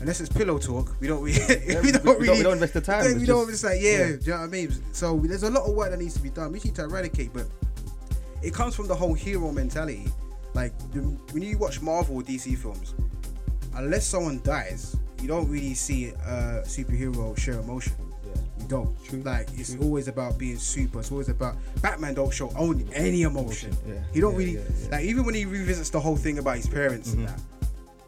[0.00, 1.38] Unless it's pillow talk, we don't really,
[1.68, 3.62] we- we we don't don't- really, we don't invest the time, Yeah, we don't just-
[3.64, 4.06] like, yeah, yeah.
[4.06, 4.72] do you know what I mean?
[4.92, 6.50] So there's a lot of work that needs to be done.
[6.52, 7.46] We need to eradicate, but
[8.42, 10.08] it comes from the whole hero mentality.
[10.54, 12.94] Like when you watch Marvel or DC films,
[13.76, 17.92] unless someone dies, you don't really see a superhero share emotion.
[18.26, 18.42] Yeah.
[18.60, 19.04] You don't.
[19.04, 19.20] True.
[19.22, 20.98] Like it's always about being super.
[20.98, 22.14] It's always about Batman.
[22.14, 23.74] Don't show only any emotion.
[23.86, 23.94] Yeah.
[24.12, 24.88] He don't Yeah, really yeah, yeah.
[24.90, 27.34] like even when he revisits the whole thing about his parents and mm-hmm.
[27.36, 27.42] that.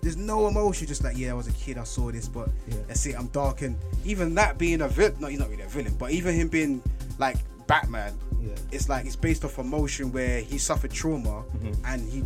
[0.04, 0.86] There's no emotion.
[0.86, 1.78] Just like yeah, I was a kid.
[1.78, 2.76] I saw this, but Yeah.
[2.86, 3.18] that's it.
[3.18, 5.16] I'm dark and even that being a villain.
[5.18, 6.82] No, he's not really a villain, but even him being
[7.18, 7.36] like
[7.66, 8.50] Batman, Yeah.
[8.70, 11.86] it's like it's based off emotion where he suffered trauma Mm-hmm.
[11.86, 12.22] and he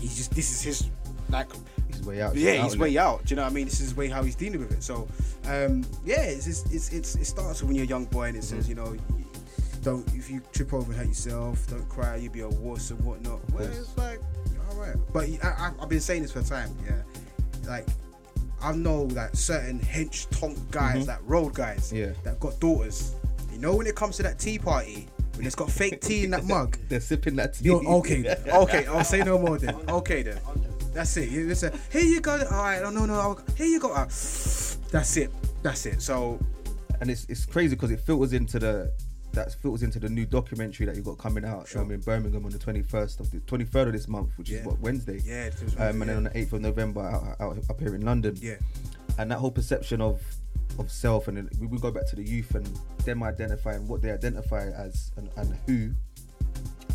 [0.00, 0.90] he just this is his
[1.30, 1.48] like
[1.88, 2.36] His way out.
[2.36, 3.24] yeah, his way out.
[3.24, 3.64] Do you know what I mean?
[3.64, 4.82] This is his way how he's dealing with it.
[4.82, 5.08] So,
[5.46, 8.40] um, yeah, it's, it's, it's, it's it starts when you're a young boy and it
[8.44, 8.56] Mm-hmm.
[8.56, 8.94] says, you know,
[9.82, 13.00] don't if you trip over and hurt yourself, don't cry, you'll be a wuss and
[13.04, 13.40] whatnot.
[13.52, 14.20] Well, it's like,
[15.12, 16.70] But I, I've been saying this for a time.
[16.84, 17.02] Yeah,
[17.68, 17.86] like
[18.62, 21.96] I know that certain hench tonk guys, like road guys, Mm-hmm.
[21.96, 22.12] Yeah.
[22.24, 23.14] that got daughters.
[23.52, 26.30] You know, when it comes to that tea party, when it's got fake tea in
[26.30, 26.76] that mug.
[26.88, 27.66] They're sipping that tea.
[27.66, 28.86] Yo, okay, okay.
[28.86, 29.74] I'll say no more then.
[29.88, 30.38] Okay then.
[30.92, 31.28] That's it.
[31.30, 32.32] You just say, here you go.
[32.32, 32.80] All right.
[32.82, 33.38] No, no, no.
[33.54, 33.92] Here you go.
[33.92, 35.30] Ah, That's it.
[35.62, 36.00] That's it.
[36.00, 36.38] So
[37.00, 38.90] and it's it's crazy because it filters into the
[39.36, 41.82] that filters into the new documentary that you got coming out Sure.
[41.82, 44.58] um, in Birmingham on the 21st of the 23rd of this month, which Yeah.
[44.60, 45.20] is what Wednesday.
[45.24, 47.94] Yeah, it was Um, and then on the 8th of November out, out up here
[47.94, 48.36] in London.
[48.40, 48.56] yeah,
[49.18, 50.20] And that whole perception of
[50.78, 52.68] of self, and we, we go back to the youth and
[53.06, 55.92] them identifying what they identify as and, and who.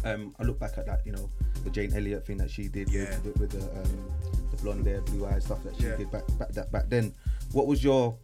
[0.08, 1.32] Um, I look back at that, you know,
[1.64, 3.18] the Jane Elliott thing that she did Yeah.
[3.24, 4.12] with, with, the, um,
[4.52, 5.96] the blonde hair, blue eyes stuff that she Yeah.
[5.96, 7.14] did back, back that back then.
[7.54, 8.18] What was your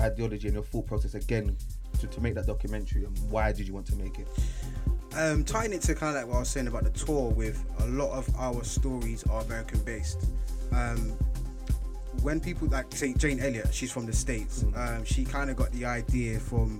[0.00, 1.56] ideology and your thought process again
[2.00, 4.28] to, to make that documentary, and why did you want to make it?
[5.16, 7.30] um, tying it to kind of like what I was saying about the tour.
[7.30, 10.24] With a lot of our stories are American based.
[10.72, 11.16] Um,
[12.22, 14.64] when people like say Jane Elliott, she's from the states.
[14.76, 16.78] Um, she kind of got the idea from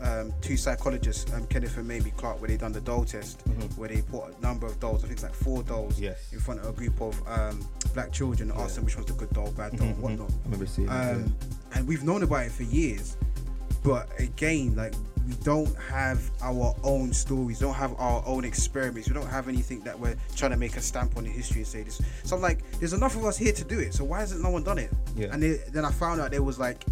[0.00, 3.42] um, two psychologists, um, Kenneth and Mamie Clark, where they done the doll test,
[3.76, 6.32] where they put a number of dolls, I think it's like four dolls, Yes.
[6.32, 9.12] in front of a group of um, black children, and asked them which one's the
[9.14, 10.30] good doll, bad doll, Mhm, whatnot.
[10.30, 11.36] I remember seeing it, Um,
[11.74, 13.16] and we've known about it for years,
[13.82, 14.94] but again, like
[15.26, 19.80] we don't have our own stories, don't have our own experiments, we don't have anything
[19.80, 22.00] that we're trying to make a stamp on the history and say this.
[22.24, 23.94] So I'm like, there's enough of us here to do it.
[23.94, 24.90] So why hasn't no one done it?
[25.16, 25.28] Yeah.
[25.32, 26.84] And they, then I found out there was like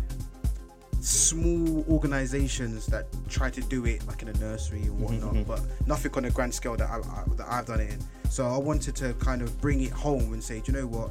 [1.01, 5.43] small organizations that try to do it like in a nursery and mm-hmm, whatnot, mm-hmm.
[5.43, 7.99] but nothing on a grand scale that, I, I, that I've done it in.
[8.31, 11.11] So I wanted to kind of bring it home and say, do you know what?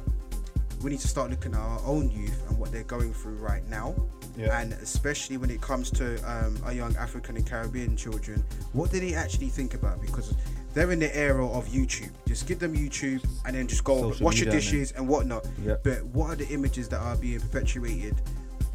[0.82, 3.66] We need to start looking at our own youth and what they're going through right
[3.68, 3.94] now.
[4.36, 4.60] Yeah.
[4.60, 9.00] And especially when it comes to um, our young African and Caribbean children, what do
[9.00, 10.00] they actually think about?
[10.00, 10.32] Because
[10.74, 12.10] they're in the era of YouTube.
[12.26, 15.46] Just give them YouTube and then just go Social wash your dishes and whatnot.
[15.64, 15.82] Yep.
[15.82, 18.14] But what are the images that are being perpetuated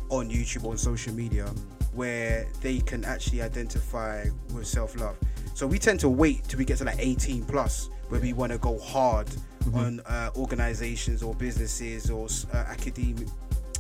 [0.10, 1.46] on YouTube or on social media
[1.94, 5.16] where they can actually identify with self love?
[5.54, 8.52] So we tend to wait till we get to like 18 plus where we want
[8.52, 9.28] to go hard
[9.64, 9.78] Mm-hmm.
[9.78, 13.26] on uh, organizations or businesses or uh, academia.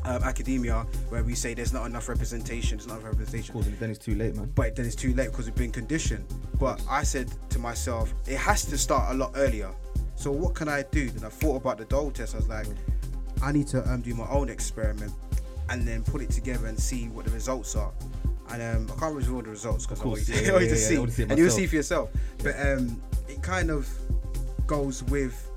[0.05, 3.80] Um, academia, where we say there's not enough representation, there's not enough representation Of course,
[3.81, 4.49] then it's too late, man.
[4.55, 6.23] but then it's too late because we've been conditioned.
[6.57, 9.72] But I said to myself, it has to start a lot earlier.
[10.15, 11.10] So what can I do?
[11.10, 12.34] Then I thought about the doll test.
[12.34, 12.68] I was like,
[13.41, 15.11] I need to um, do my own experiment
[15.69, 17.91] and then put it together and see what the results are.
[18.51, 20.64] And um, I can't reveal the results because I want you to, yeah, I want
[20.64, 22.10] you yeah, to yeah, see, I wanna see it and you'll see for yourself.
[22.41, 23.89] But um, it kind of
[24.68, 25.49] goes with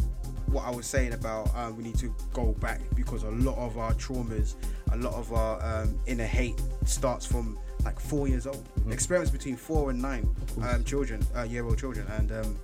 [0.46, 3.78] what I was saying about um, we need to go back because a lot of
[3.78, 4.54] our traumas,
[4.92, 8.64] a lot of our um, inner hate starts from like four years old.
[8.80, 8.92] Mm-hmm.
[8.92, 10.28] Experiments between four and nine
[10.62, 12.58] um, children, uh, year old children, and um,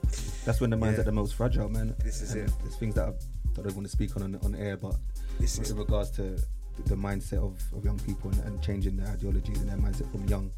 [0.44, 1.00] That's when the mind's Yeah.
[1.00, 1.94] at the most fragile, man.
[2.04, 2.54] This is And it.
[2.62, 4.94] There's things that I, don't want to speak on on, on air, but
[5.38, 6.42] This is in regards to the-
[6.86, 10.26] the mindset of, of young people and, and changing their ideologies and their mindset from
[10.26, 10.50] young.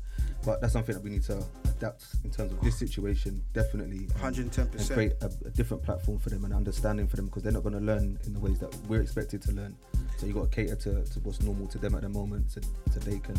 [0.44, 4.06] But that's something that we need to adapt in terms of this situation, definitely.
[4.20, 4.58] 110%.
[4.78, 7.62] And create a, a different platform for them and understanding for them because they're not
[7.62, 9.74] going to learn in the ways that we're expected to learn.
[10.18, 12.60] So you've got to cater to, to what's normal to them at the moment so,
[12.92, 13.34] so they can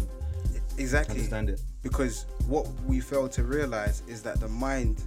[0.77, 1.61] exactly understand it.
[1.83, 5.01] because what we fail to realize is that the mind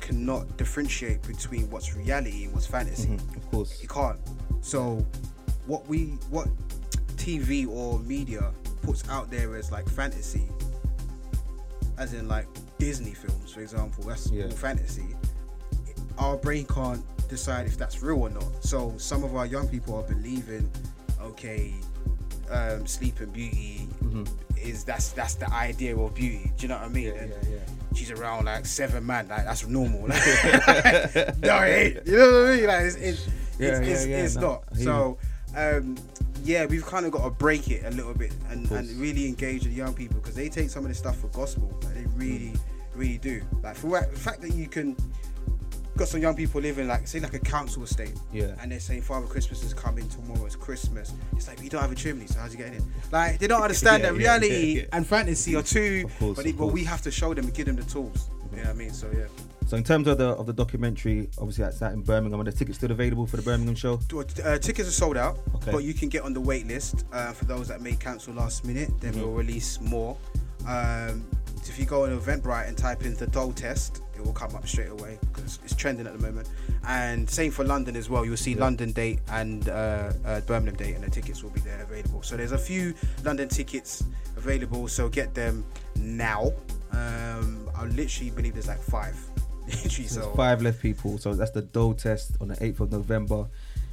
[0.00, 3.08] cannot differentiate between what's reality and what's fantasy.
[3.08, 3.80] Mhm, Of course.
[3.82, 4.18] It can't.
[4.60, 5.04] So
[5.66, 6.48] what we what
[7.16, 8.52] TV or media
[8.82, 10.46] puts out there as like fantasy,
[11.98, 12.46] as in like
[12.78, 14.44] Disney films, for example, that's Yeah.
[14.44, 15.14] all fantasy.
[16.18, 18.44] Our brain can't decide if that's real or not.
[18.64, 20.70] So some of our young people are believing,
[21.20, 21.74] okay,
[22.50, 23.88] um, Sleeping Beauty
[24.62, 26.52] is that's that's the idea of beauty.
[26.56, 27.08] Do you know what I mean?
[27.16, 27.32] And
[27.94, 30.00] She's around like seven man, like that's normal.
[30.08, 32.06] no, it ain't.
[32.06, 32.66] You know what I mean?
[32.66, 33.26] Like it's it's,
[33.58, 34.76] Yeah, it's, yeah, it's, yeah, it's no, not.
[34.76, 35.18] So
[35.56, 35.96] um,
[36.44, 39.64] yeah, we've kind of got to break it a little bit and, and really engage
[39.64, 41.76] the young people because they take some of this stuff for gospel.
[41.84, 42.52] Like, they really,
[42.94, 43.42] really do.
[43.62, 44.96] Like for the fact that you can
[45.96, 48.14] got some young people living like say like a council estate.
[48.32, 48.54] Yeah.
[48.60, 50.44] And they're saying Father Christmas is coming tomorrow.
[50.44, 51.12] It's Christmas.
[51.34, 52.92] It's like you don't have a chimney, so how's he getting in?
[53.10, 54.88] Like they don't understand Yeah, that reality yeah, yeah.
[54.92, 56.08] and fantasy are two.
[56.18, 56.80] Course, but, it, but we.
[56.80, 56.90] Mm-hmm.
[56.90, 58.30] have to show them and give them the tools.
[58.52, 58.92] You know what I mean?
[58.92, 59.26] So yeah.
[59.66, 62.40] So in terms of the of the documentary, obviously that's out in Birmingham.
[62.40, 63.98] Are the tickets still available for the Birmingham show?
[64.14, 65.72] Uh, tickets are sold out, Okay.
[65.72, 68.64] but you can get on the wait list uh, for those that may cancel last
[68.64, 68.90] minute.
[69.00, 69.22] Then Mm-hmm.
[69.22, 70.16] we'll release more.
[70.68, 71.26] Um,
[71.68, 74.68] if you go on Eventbrite and type in the doll test, it will come up
[74.68, 76.48] straight away because it's trending at the moment.
[76.86, 78.24] And same for London as well.
[78.24, 81.80] You'll see London date and uh, uh, Birmingham date, and the tickets will be there
[81.82, 82.22] available.
[82.22, 82.94] So there's a few
[83.24, 84.04] London tickets
[84.36, 85.64] available, so get them
[85.96, 86.52] now.
[86.92, 89.16] Um, I literally believe there's like five.
[89.66, 91.18] Literally, There's so five left people.
[91.18, 93.46] So that's the Doll test on the 8th of November.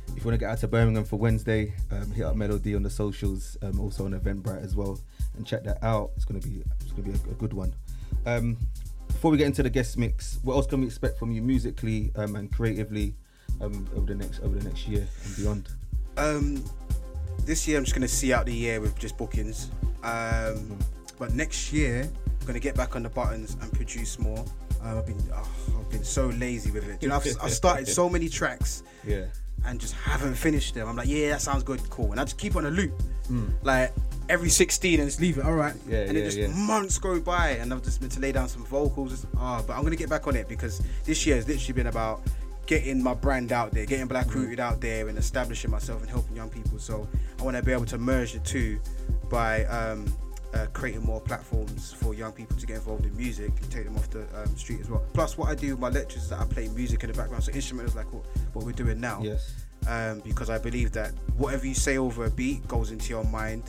[0.10, 2.76] If you want to get out to Birmingham for Wednesday, um, hit up Melo D
[2.76, 5.00] on the socials, um, also on Eventbrite as well,
[5.38, 6.12] and check that out.
[6.16, 7.74] It's gonna be it's gonna be a, a good one.
[8.26, 8.58] Um,
[9.08, 12.12] before we get into the guest mix, what else can we expect from you musically
[12.16, 13.16] um, and creatively
[13.62, 15.70] um, over the next over the next year and beyond?
[16.18, 16.64] Um,
[17.46, 19.72] this year I'm just gonna see out the year with just bookings.
[20.04, 20.78] Um,
[21.18, 22.10] but next year
[22.40, 24.46] I'm gonna get back on the buttons and produce more.
[24.84, 25.48] Um, I've been oh,
[25.80, 27.02] I've been so lazy with it.
[27.02, 29.26] You know, I've, I've started so many tracks Yeah.
[29.66, 30.88] and just haven't finished them.
[30.88, 33.02] I'm like, yeah, that sounds good, cool, and I just keep on a loop,
[33.64, 33.94] like
[34.30, 35.46] every 16 and just leave it.
[35.46, 36.48] All right, Yeah, and yeah, then just yeah.
[36.48, 39.26] months go by, and I've just been to lay down some vocals.
[39.38, 42.22] Ah, but I'm gonna get back on it because this year has literally been about
[42.66, 46.36] getting my brand out there, getting Black Rooted out there, and establishing myself and helping
[46.36, 46.80] young people.
[46.80, 47.08] So
[47.40, 48.80] I want to be able to merge the two
[49.30, 50.06] by um,
[50.54, 53.96] uh, creating more platforms for young people to get involved in music and take them
[53.96, 55.04] off the um, street as well.
[55.14, 57.44] Plus, what I do with my lectures is that I play music in the background,
[57.44, 58.24] so instrumentals like what,
[58.54, 59.54] what we're doing now Yes.
[59.88, 63.64] um, because I believe that whatever you say over a beat goes into your mind,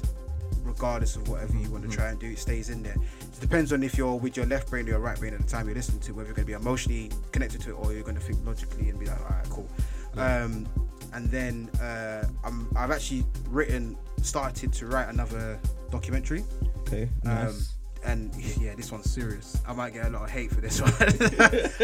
[0.62, 2.96] regardless of whatever you want to try and do, it stays in there.
[3.20, 5.46] It depends on if you're with your left brain or your right brain at the
[5.46, 8.02] time you're listening to, whether you're going to be emotionally connected to it or you're
[8.02, 9.68] going to think logically and be like, all right, cool.
[10.16, 10.66] Um,
[11.14, 15.58] and then uh, I'm, I've actually written, started to write another
[15.90, 16.44] documentary.
[16.80, 17.08] Okay.
[17.24, 17.74] Um, Nice.
[18.04, 19.60] and yeah, this one's serious.
[19.66, 20.92] I might get a lot of hate for this one.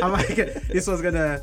[0.03, 1.43] I might get this one's gonna.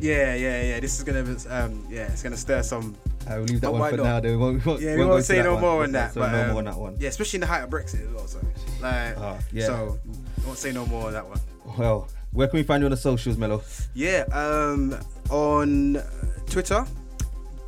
[0.00, 0.80] Yeah, yeah, yeah.
[0.80, 2.96] This is gonna, um, yeah, it's gonna stir some.
[3.28, 4.02] I will leave that one for not?
[4.04, 4.20] now.
[4.20, 6.14] Then we won't, we won't, Yeah, we won't say no more on that.
[6.14, 6.96] won't say But no um, more on that one.
[6.98, 8.26] Yeah, especially in the height of Brexit as well.
[8.26, 8.38] So,
[8.82, 9.66] like, Ah, yeah.
[9.66, 9.98] so
[10.42, 11.40] I won't say no more on that one.
[11.78, 13.62] Well, where can we find you on the socials, Melo?
[13.94, 14.98] Yeah, um,
[15.30, 16.02] on
[16.50, 16.84] Twitter,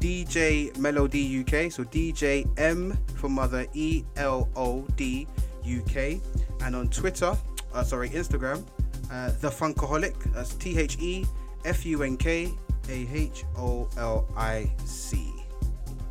[0.00, 1.70] DJ Melo D UK.
[1.70, 5.26] So DJ M for mother E L O D
[5.64, 6.20] UK.
[6.62, 7.36] And on Twitter,
[7.74, 8.66] uh, sorry, Instagram,
[9.10, 10.32] uh, The Funkaholic.
[10.32, 11.26] That's T H E
[11.64, 12.52] F U N K
[12.88, 15.32] A H O L I C.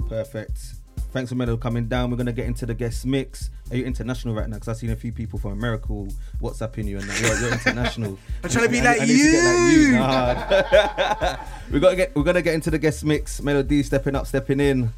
[0.07, 0.75] Perfect.
[1.15, 2.11] Thanks for Meadow coming down.
[2.11, 3.49] We're gonna get into the guest mix.
[3.71, 4.57] Are you international right now?
[4.57, 5.87] Because I've seen a few people from America
[6.41, 7.21] WhatsApping you, and that.
[7.21, 8.19] You're, you're international.
[8.43, 9.91] I'm trying to be like I need like you.
[9.93, 11.37] Nah.
[11.71, 12.15] we gotta get.
[12.17, 13.41] We're gonna get into the guest mix.
[13.41, 14.91] Melo D stepping up, stepping in.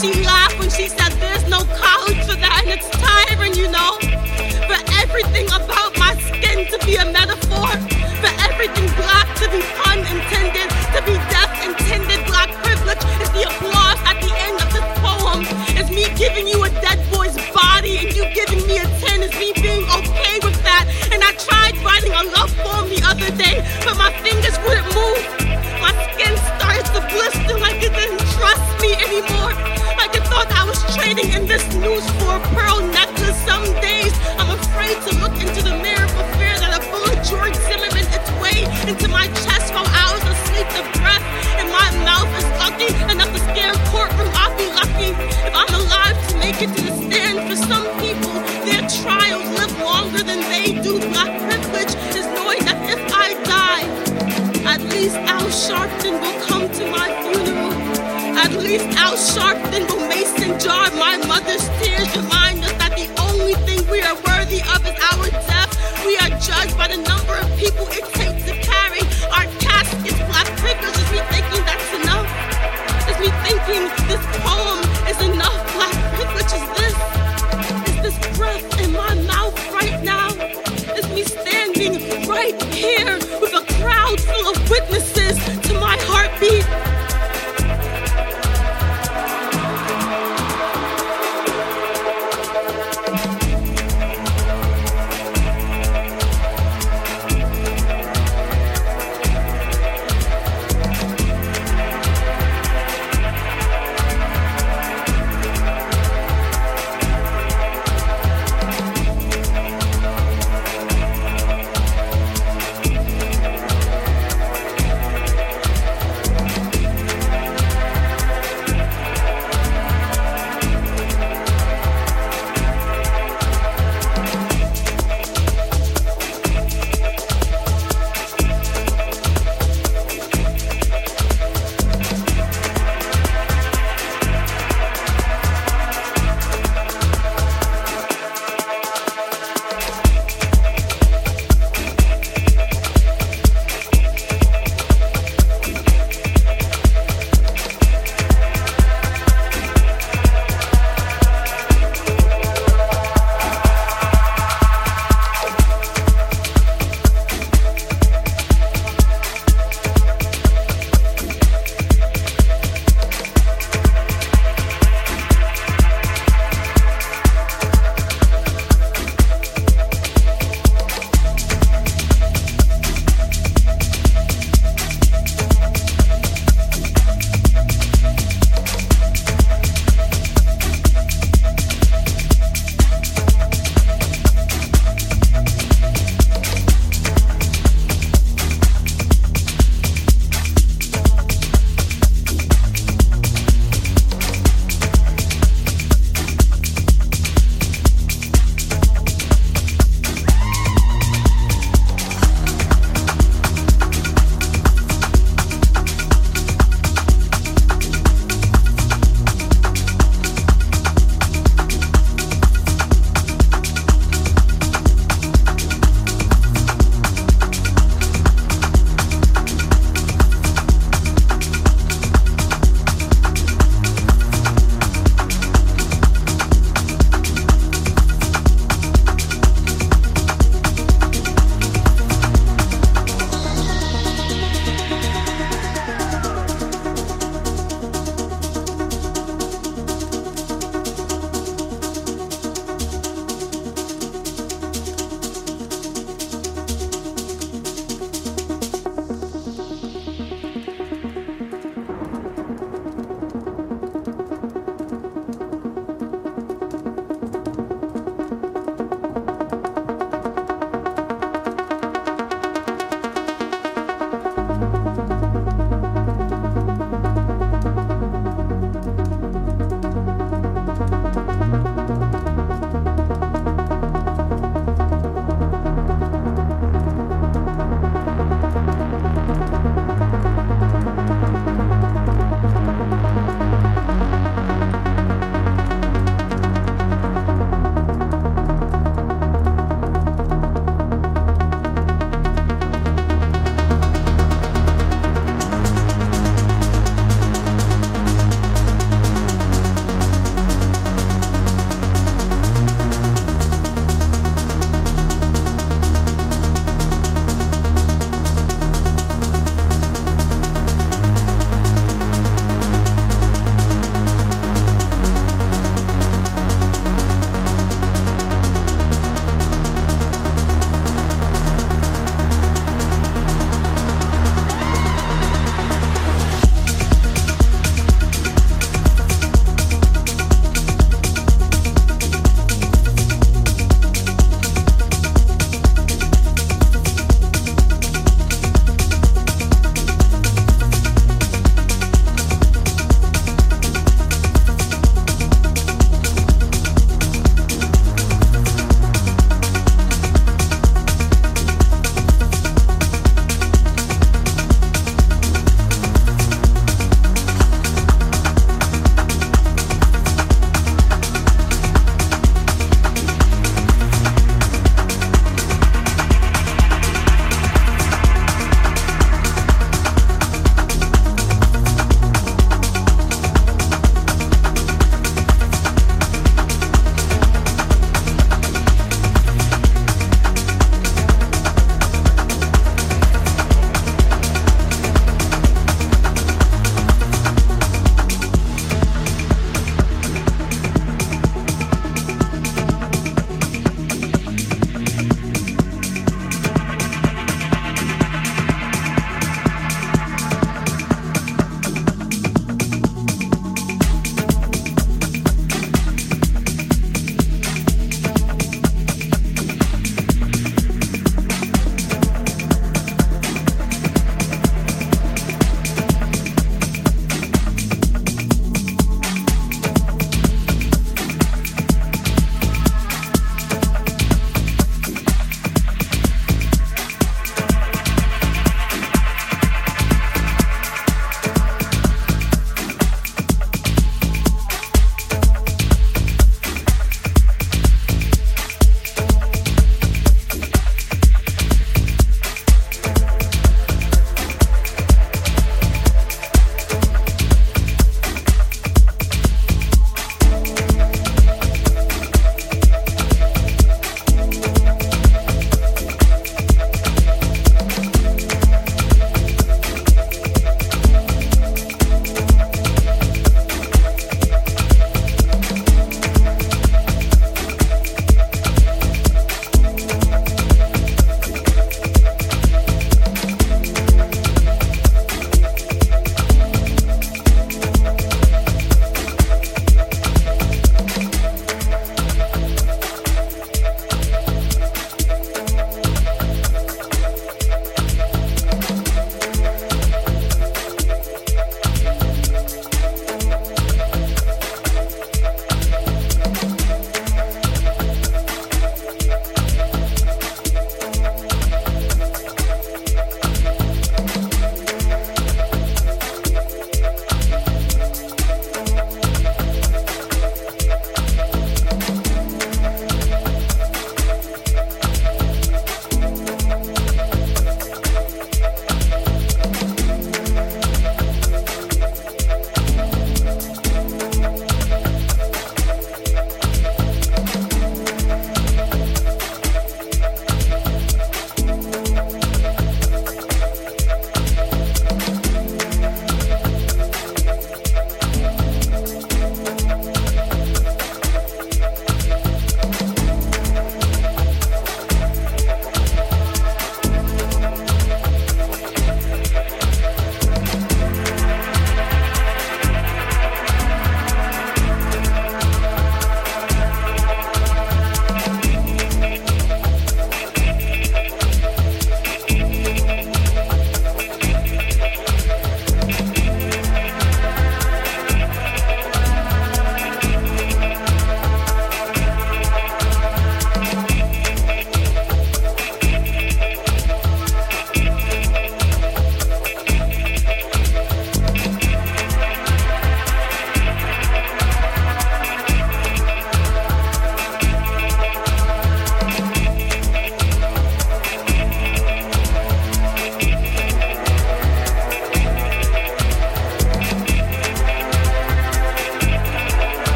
[0.00, 1.62] She laughed when she said there's no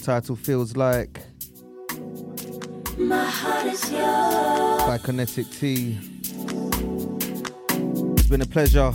[0.00, 1.20] Entitled Feels Like
[2.96, 3.30] my
[4.86, 5.98] by Kinetic T.
[8.16, 8.94] It's been a pleasure.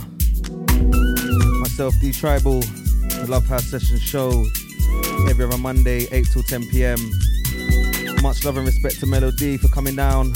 [1.60, 4.46] Myself, D Tribal, the Love House Session Show,
[5.30, 6.98] every other Monday, 8 till 10 pm.
[8.20, 10.32] Much love and respect to Melo D for coming down,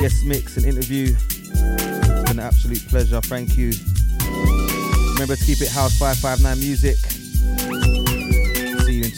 [0.00, 1.14] guest mix and interview.
[1.14, 3.20] It's been an absolute pleasure.
[3.20, 3.72] Thank you.
[5.12, 6.96] Remember to keep it House 559 Music.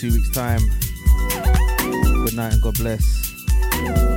[0.01, 0.61] Two weeks' time.
[2.25, 4.10] Good night and God bless.